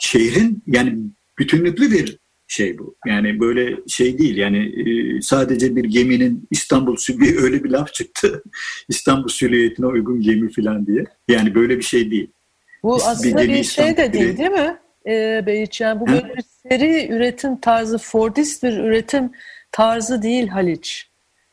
şehrin 0.00 0.62
yani 0.66 0.98
bütünlüklü 1.38 1.90
bir 1.90 2.18
şey 2.48 2.78
bu. 2.78 2.96
Yani 3.06 3.40
böyle 3.40 3.76
şey 3.88 4.18
değil 4.18 4.36
yani 4.36 4.58
e, 4.58 5.22
sadece 5.22 5.76
bir 5.76 5.84
geminin 5.84 6.48
İstanbul 6.50 6.96
bir 7.08 7.36
öyle 7.42 7.64
bir 7.64 7.70
laf 7.70 7.94
çıktı. 7.94 8.42
İstanbul 8.88 9.28
silüetine 9.28 9.86
uygun 9.86 10.20
gemi 10.20 10.52
falan 10.52 10.86
diye. 10.86 11.04
Yani 11.28 11.54
böyle 11.54 11.78
bir 11.78 11.82
şey 11.82 12.10
değil. 12.10 12.30
Bu 12.82 12.96
bir 12.96 13.02
aslında 13.06 13.42
bir, 13.42 13.48
bir 13.48 13.64
şey 13.64 13.96
de 13.96 14.12
değil 14.12 14.38
değil 14.38 14.50
mi? 14.50 14.78
E, 15.06 15.46
Beyiç. 15.46 15.80
Yani 15.80 16.00
bu 16.00 16.06
böyle 16.06 16.36
bir 16.36 16.44
seri 16.68 17.08
üretim 17.12 17.60
tarzı, 17.60 17.98
Fordist 17.98 18.62
bir 18.62 18.78
üretim 18.78 19.32
tarzı 19.72 20.22
değil 20.22 20.48
Haliç. 20.48 21.10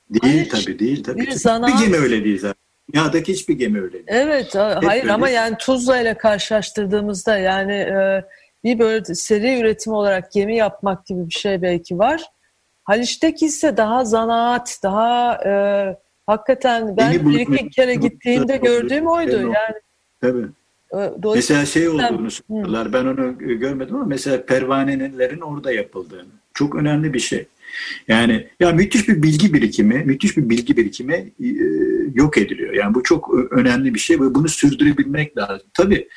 Değil 0.10 0.50
Haliç, 0.50 0.66
tabii 0.66 0.80
değil 0.80 1.04
tabii. 1.04 1.22
Bir, 1.22 1.32
zanaat... 1.32 1.82
bir 1.82 1.86
gemi 1.86 1.98
öyle 1.98 2.24
değil 2.24 2.40
zaten. 2.40 2.68
Dünyadaki 2.94 3.34
hiçbir 3.34 3.54
gemi 3.54 3.82
öyle 3.82 3.94
değil. 3.94 4.06
Evet, 4.08 4.56
Hep 4.56 4.84
hayır 4.84 5.04
öyle. 5.04 5.14
ama 5.14 5.30
yani 5.30 5.58
Tuzla 5.58 6.02
ile 6.02 6.14
karşılaştırdığımızda 6.14 7.38
yani 7.38 7.74
e, 7.74 8.24
bir 8.64 8.80
böyle 8.80 9.16
seri 9.16 9.60
üretim 9.60 9.94
olarak 9.94 10.32
gemi 10.32 10.58
yapmak 10.58 11.06
gibi 11.06 11.28
bir 11.28 11.34
şey 11.34 11.62
belki 11.62 11.98
var. 12.00 12.22
Haliç'teki 12.84 13.46
ise 13.46 13.78
daha 13.78 14.06
zanaat, 14.06 14.80
daha 14.84 15.36
e, 15.46 15.52
hakikaten 16.28 16.98
ben 16.98 17.30
bir 17.30 17.40
iki 17.40 17.70
kere 17.70 17.96
gittiğimde 17.96 18.58
gördüğüm 18.58 19.08
oydu. 19.08 19.42
Yani 19.42 19.76
Tabii. 20.22 20.48
Mesela 21.36 21.66
şey 21.66 21.90
olduğunu 21.90 22.32
söylüyorlar. 22.32 22.94
Ben 22.94 23.06
onu 23.06 23.38
görmedim 23.38 23.96
ama 23.96 24.06
mesela 24.06 24.46
pervanelerin 24.46 25.42
orada 25.42 25.72
yapıldığını. 25.72 26.32
Çok 26.54 26.76
önemli 26.76 27.14
bir 27.14 27.20
şey. 27.20 27.48
Yani 28.08 28.48
ya 28.60 28.72
müthiş 28.72 29.08
bir 29.08 29.24
bilgi 29.24 29.54
birikimi, 29.54 29.94
müthiş 29.94 30.38
bir 30.38 30.50
bilgi 30.50 30.78
birikimi 30.78 31.14
e, 31.14 31.48
yok 32.14 32.38
ediliyor. 32.38 32.74
Yani 32.74 32.94
bu 32.94 33.04
çok 33.04 33.34
önemli 33.52 33.94
bir 33.94 34.00
şey 34.00 34.22
ve 34.22 34.36
bunu 34.36 34.48
sürdürebilmek 34.48 35.38
lazım. 35.38 35.68
Tabii 35.74 36.08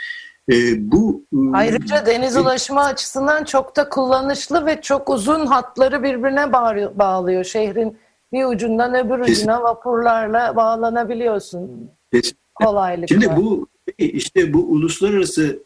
e, 0.52 0.54
bu 0.92 1.24
e, 1.32 1.36
ayrıca 1.52 2.06
deniz 2.06 2.36
e, 2.36 2.40
ulaşımı 2.40 2.84
açısından 2.84 3.44
çok 3.44 3.76
da 3.76 3.88
kullanışlı 3.88 4.66
ve 4.66 4.80
çok 4.80 5.10
uzun 5.10 5.46
hatları 5.46 6.02
birbirine 6.02 6.52
bağlıyor. 6.98 7.44
Şehrin 7.44 7.98
bir 8.32 8.44
ucundan 8.44 8.94
öbür 8.94 9.18
ucuna 9.18 9.62
vapurlarla 9.62 10.56
bağlanabiliyorsun. 10.56 11.90
Kesinlikle. 12.12 12.40
Kolaylıkla. 12.54 13.06
Şimdi 13.14 13.36
bu 13.36 13.68
işte 14.04 14.52
bu 14.52 14.70
uluslararası 14.70 15.62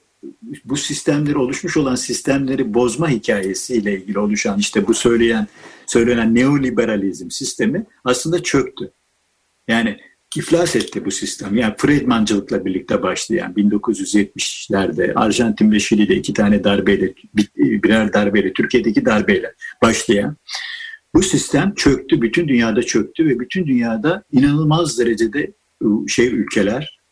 bu 0.64 0.76
sistemleri 0.76 1.38
oluşmuş 1.38 1.76
olan 1.76 1.94
sistemleri 1.94 2.74
bozma 2.74 3.10
hikayesiyle 3.10 3.98
ilgili 3.98 4.18
oluşan 4.18 4.58
işte 4.58 4.86
bu 4.86 4.94
söyleyen 4.94 5.46
söylenen 5.86 6.34
neoliberalizm 6.34 7.30
sistemi 7.30 7.86
aslında 8.04 8.42
çöktü. 8.42 8.92
Yani 9.68 9.98
iflas 10.36 10.76
etti 10.76 11.04
bu 11.04 11.10
sistem. 11.10 11.56
Yani 11.56 11.74
Friedmancılıkla 11.78 12.64
birlikte 12.64 13.02
başlayan 13.02 13.52
1970'lerde 13.52 15.14
Arjantin 15.14 15.72
ve 15.72 15.80
Şili'de 15.80 16.16
iki 16.16 16.32
tane 16.32 16.64
darbeyle, 16.64 17.14
birer 17.56 18.12
darbeyle, 18.12 18.52
Türkiye'deki 18.52 19.04
darbeyle 19.04 19.54
başlayan 19.82 20.36
bu 21.14 21.22
sistem 21.22 21.74
çöktü, 21.74 22.22
bütün 22.22 22.48
dünyada 22.48 22.82
çöktü 22.82 23.26
ve 23.26 23.40
bütün 23.40 23.66
dünyada 23.66 24.22
inanılmaz 24.32 24.98
derecede 24.98 25.52
ıı, 25.82 26.08
şey 26.08 26.26
ülkeler 26.26 27.03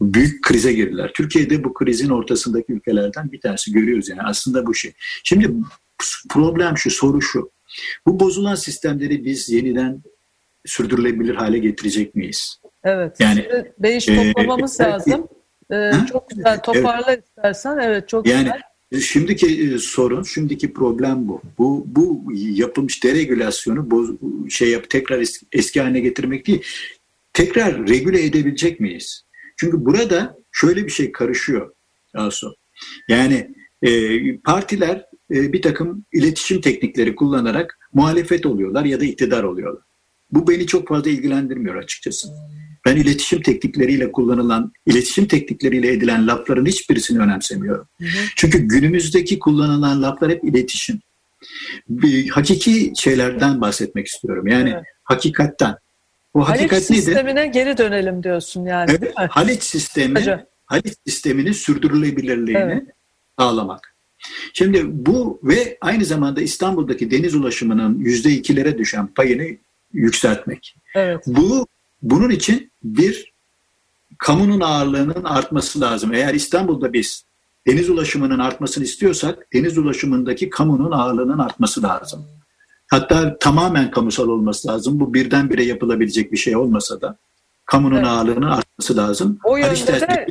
büyük 0.00 0.42
krize 0.42 0.72
girdiler. 0.72 1.12
Türkiye'de 1.14 1.64
bu 1.64 1.74
krizin 1.74 2.08
ortasındaki 2.08 2.72
ülkelerden 2.72 3.32
bir 3.32 3.40
tanesi 3.40 3.72
görüyoruz 3.72 4.08
yani 4.08 4.22
aslında 4.22 4.66
bu 4.66 4.74
şey. 4.74 4.92
Şimdi 5.24 5.50
problem 6.28 6.76
şu, 6.76 6.90
soru 6.90 7.22
şu. 7.22 7.50
Bu 8.06 8.20
bozulan 8.20 8.54
sistemleri 8.54 9.24
biz 9.24 9.50
yeniden 9.50 10.02
sürdürülebilir 10.66 11.34
hale 11.34 11.58
getirecek 11.58 12.14
miyiz? 12.14 12.60
Evet. 12.84 13.20
Yani 13.20 13.46
değiş 13.78 14.08
e, 14.08 14.16
toplamamız 14.16 14.80
e, 14.80 14.84
lazım. 14.84 15.28
E, 15.72 15.92
çok 16.12 16.30
güzel 16.30 16.60
toparla 16.62 17.04
evet. 17.08 17.24
istersen. 17.24 17.78
Evet 17.78 18.08
çok 18.08 18.26
yani, 18.26 18.44
güzel. 18.44 18.60
Şimdiki 19.02 19.74
e, 19.74 19.78
sorun, 19.78 20.22
şimdiki 20.22 20.72
problem 20.72 21.28
bu. 21.28 21.42
Bu 21.58 21.84
bu 21.86 22.32
yapılmış 22.34 23.04
deregülasyonu 23.04 23.90
boz, 23.90 24.10
şey 24.48 24.70
yap 24.70 24.90
tekrar 24.90 25.18
eski, 25.18 25.46
eski 25.52 25.80
haline 25.80 26.00
getirmek 26.00 26.46
değil. 26.46 26.62
Tekrar 27.38 27.88
regüle 27.88 28.24
edebilecek 28.24 28.80
miyiz? 28.80 29.24
Çünkü 29.56 29.84
burada 29.84 30.36
şöyle 30.52 30.86
bir 30.86 30.90
şey 30.90 31.12
karışıyor 31.12 31.72
Asu. 32.14 32.54
Yani 33.08 33.50
e, 33.82 33.90
partiler 34.38 35.04
e, 35.30 35.52
bir 35.52 35.62
takım 35.62 36.04
iletişim 36.12 36.60
teknikleri 36.60 37.14
kullanarak 37.14 37.78
muhalefet 37.92 38.46
oluyorlar 38.46 38.84
ya 38.84 39.00
da 39.00 39.04
iktidar 39.04 39.42
oluyorlar. 39.42 39.82
Bu 40.30 40.48
beni 40.48 40.66
çok 40.66 40.88
fazla 40.88 41.10
ilgilendirmiyor 41.10 41.74
açıkçası. 41.74 42.28
Ben 42.86 42.96
iletişim 42.96 43.42
teknikleriyle 43.42 44.12
kullanılan, 44.12 44.72
iletişim 44.86 45.26
teknikleriyle 45.26 45.92
edilen 45.92 46.26
lafların 46.26 46.66
hiçbirisini 46.66 47.18
önemsemiyorum. 47.18 47.88
Hı 47.98 48.04
hı. 48.04 48.18
Çünkü 48.36 48.58
günümüzdeki 48.58 49.38
kullanılan 49.38 50.02
laflar 50.02 50.30
hep 50.30 50.44
iletişim. 50.44 51.00
Bir, 51.88 52.28
hakiki 52.28 52.92
şeylerden 52.96 53.60
bahsetmek 53.60 54.06
istiyorum. 54.06 54.46
Yani 54.46 54.70
evet. 54.70 54.84
hakikatten. 55.04 55.76
Bu 56.34 56.48
Haliç 56.48 56.60
hakikat 56.60 56.82
sistemine 56.82 57.42
nedir? 57.42 57.52
geri 57.52 57.78
dönelim 57.78 58.22
diyorsun 58.22 58.64
yani 58.64 58.90
evet, 58.90 59.02
değil 59.02 59.12
mi? 59.18 59.26
Haliç 59.30 59.62
sistemi, 59.62 60.14
Hacı. 60.14 60.46
Haliç 60.66 60.94
sisteminin 61.06 61.52
sürdürülebilirliğini 61.52 62.72
evet. 62.72 62.82
sağlamak. 63.38 63.94
Şimdi 64.52 65.06
bu 65.06 65.40
ve 65.42 65.78
aynı 65.80 66.04
zamanda 66.04 66.40
İstanbul'daki 66.40 67.10
deniz 67.10 67.34
ulaşımının 67.34 67.98
yüzde 67.98 68.30
ikilere 68.30 68.78
düşen 68.78 69.06
payını 69.06 69.46
yükseltmek. 69.92 70.76
Evet. 70.94 71.24
Bu 71.26 71.66
bunun 72.02 72.30
için 72.30 72.70
bir 72.84 73.32
kamunun 74.18 74.60
ağırlığının 74.60 75.24
artması 75.24 75.80
lazım. 75.80 76.14
Eğer 76.14 76.34
İstanbul'da 76.34 76.92
biz 76.92 77.24
deniz 77.66 77.90
ulaşımının 77.90 78.38
artmasını 78.38 78.84
istiyorsak 78.84 79.52
deniz 79.52 79.78
ulaşımındaki 79.78 80.50
kamunun 80.50 80.92
ağırlığının 80.92 81.38
artması 81.38 81.82
lazım. 81.82 82.26
Hatta 82.90 83.38
tamamen 83.38 83.90
kamusal 83.90 84.28
olması 84.28 84.68
lazım. 84.68 85.00
Bu 85.00 85.14
birdenbire 85.14 85.64
yapılabilecek 85.64 86.32
bir 86.32 86.36
şey 86.36 86.56
olmasa 86.56 87.00
da 87.00 87.16
kamunun 87.64 87.96
evet. 87.96 88.06
ağırlığının 88.06 88.46
artması 88.46 88.96
lazım. 88.96 89.38
O 89.44 89.56
yönde 89.56 89.74
işte, 89.74 90.00
de 90.00 90.26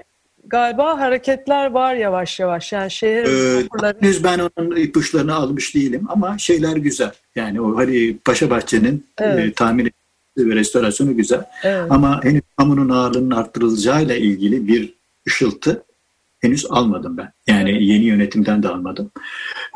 galiba 0.45 0.99
hareketler 0.99 1.71
var 1.71 1.95
yavaş 1.95 2.39
yavaş. 2.39 2.73
Yani 2.73 2.91
şehir 2.91 3.23
ee, 3.23 3.67
henüz 4.01 4.23
ben 4.23 4.39
onun 4.39 4.75
ipuçlarını 4.75 5.35
almış 5.35 5.75
değilim 5.75 6.05
ama 6.09 6.37
şeyler 6.37 6.77
güzel. 6.77 7.11
Yani 7.35 7.61
o 7.61 7.77
hani 7.77 8.17
Paşa 8.17 8.49
Bahçe'nin 8.49 9.05
evet. 9.17 9.45
e, 9.45 9.53
tahmin 9.53 9.91
ve 10.37 10.55
restorasyonu 10.55 11.17
güzel. 11.17 11.45
Evet. 11.63 11.91
Ama 11.91 12.23
henüz 12.23 12.41
kamunun 12.57 12.89
ağırlığının 12.89 13.35
arttırılacağıyla 13.35 14.15
ilgili 14.15 14.67
bir 14.67 14.93
ışıltı 15.27 15.83
henüz 16.41 16.65
almadım 16.69 17.17
ben. 17.17 17.33
Yani 17.47 17.83
yeni 17.83 18.05
yönetimden 18.05 18.63
de 18.63 18.67
almadım. 18.67 19.11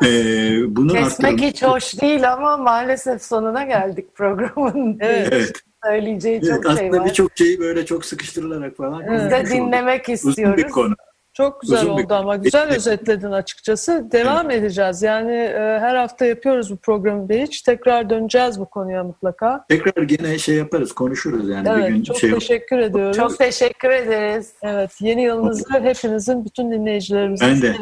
Ee, 0.04 0.76
bunun 0.76 0.94
Kesmek 0.94 1.32
arttırıl- 1.32 1.46
hiç 1.46 1.62
hoş 1.62 2.00
değil 2.00 2.32
ama 2.32 2.56
maalesef 2.56 3.22
sonuna 3.22 3.64
geldik 3.64 4.14
programın. 4.14 4.98
Evet. 5.00 5.28
evet. 5.32 5.52
Söyleyeceği 5.84 6.40
evet, 6.44 6.44
çok 6.44 6.64
şey 6.64 6.72
var. 6.74 6.88
Aslında 6.88 7.04
birçok 7.04 7.30
şeyi 7.38 7.60
böyle 7.60 7.86
çok 7.86 8.04
sıkıştırılarak 8.04 8.76
falan. 8.76 9.02
Biz 9.12 9.30
de 9.30 9.46
dinlemek 9.50 10.00
olduk. 10.00 10.08
istiyoruz. 10.08 10.54
Uzun 10.54 10.56
bir 10.56 10.72
konu. 10.72 10.94
Çok 11.34 11.60
güzel 11.60 11.78
Uzun 11.78 11.90
oldu 11.90 12.02
bir... 12.02 12.10
ama 12.10 12.36
güzel 12.44 12.68
özetledin 12.68 13.32
açıkçası. 13.32 14.08
Devam 14.12 14.50
evet. 14.50 14.62
edeceğiz. 14.62 15.02
Yani 15.02 15.32
e, 15.32 15.78
her 15.80 15.94
hafta 15.94 16.26
yapıyoruz 16.26 16.72
bu 16.72 16.76
programı 16.76 17.28
bir 17.28 17.42
hiç. 17.42 17.62
Tekrar 17.62 18.10
döneceğiz 18.10 18.60
bu 18.60 18.64
konuya 18.64 19.04
mutlaka. 19.04 19.64
Tekrar 19.68 20.02
gene 20.02 20.38
şey 20.38 20.56
yaparız, 20.56 20.92
konuşuruz 20.92 21.48
yani. 21.48 21.68
Evet, 21.68 21.88
bir 21.88 21.94
gün 21.94 22.02
çok 22.02 22.18
şey 22.18 22.32
teşekkür 22.32 22.78
yok. 22.78 22.90
ediyoruz. 22.90 23.16
Çok 23.16 23.38
teşekkür 23.38 23.90
ederiz. 23.90 24.52
Evet, 24.62 24.90
yeni 25.00 25.22
yılınızda 25.22 25.80
hepinizin, 25.80 26.44
bütün 26.44 26.72
dinleyicilerimizin. 26.72 27.48
Ben 27.48 27.62
de. 27.62 27.76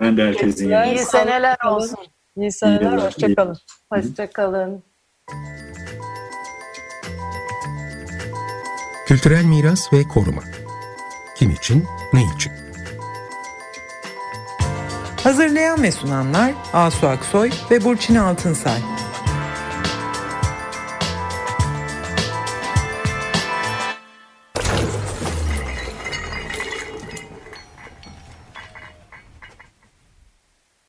Ben 0.00 0.16
de 0.16 0.26
herkesin 0.26 0.70
yeni. 0.70 0.94
İyi 0.94 0.98
seneler 0.98 1.56
olsun. 1.66 1.98
İyi 2.36 2.52
seneler, 2.52 2.98
hoşçakalın. 2.98 3.58
Hoşçakalın. 3.92 4.82
Kültürel 9.06 9.44
miras 9.44 9.92
ve 9.92 10.02
koruma. 10.14 10.42
Kim 11.38 11.50
için, 11.50 11.84
ne 12.12 12.20
için? 12.36 12.61
Hazırlayan 15.24 15.82
ve 15.82 15.92
sunanlar 15.92 16.52
Asu 16.72 17.08
Aksoy 17.08 17.50
ve 17.70 17.84
Burçin 17.84 18.14
Altınsay. 18.14 18.78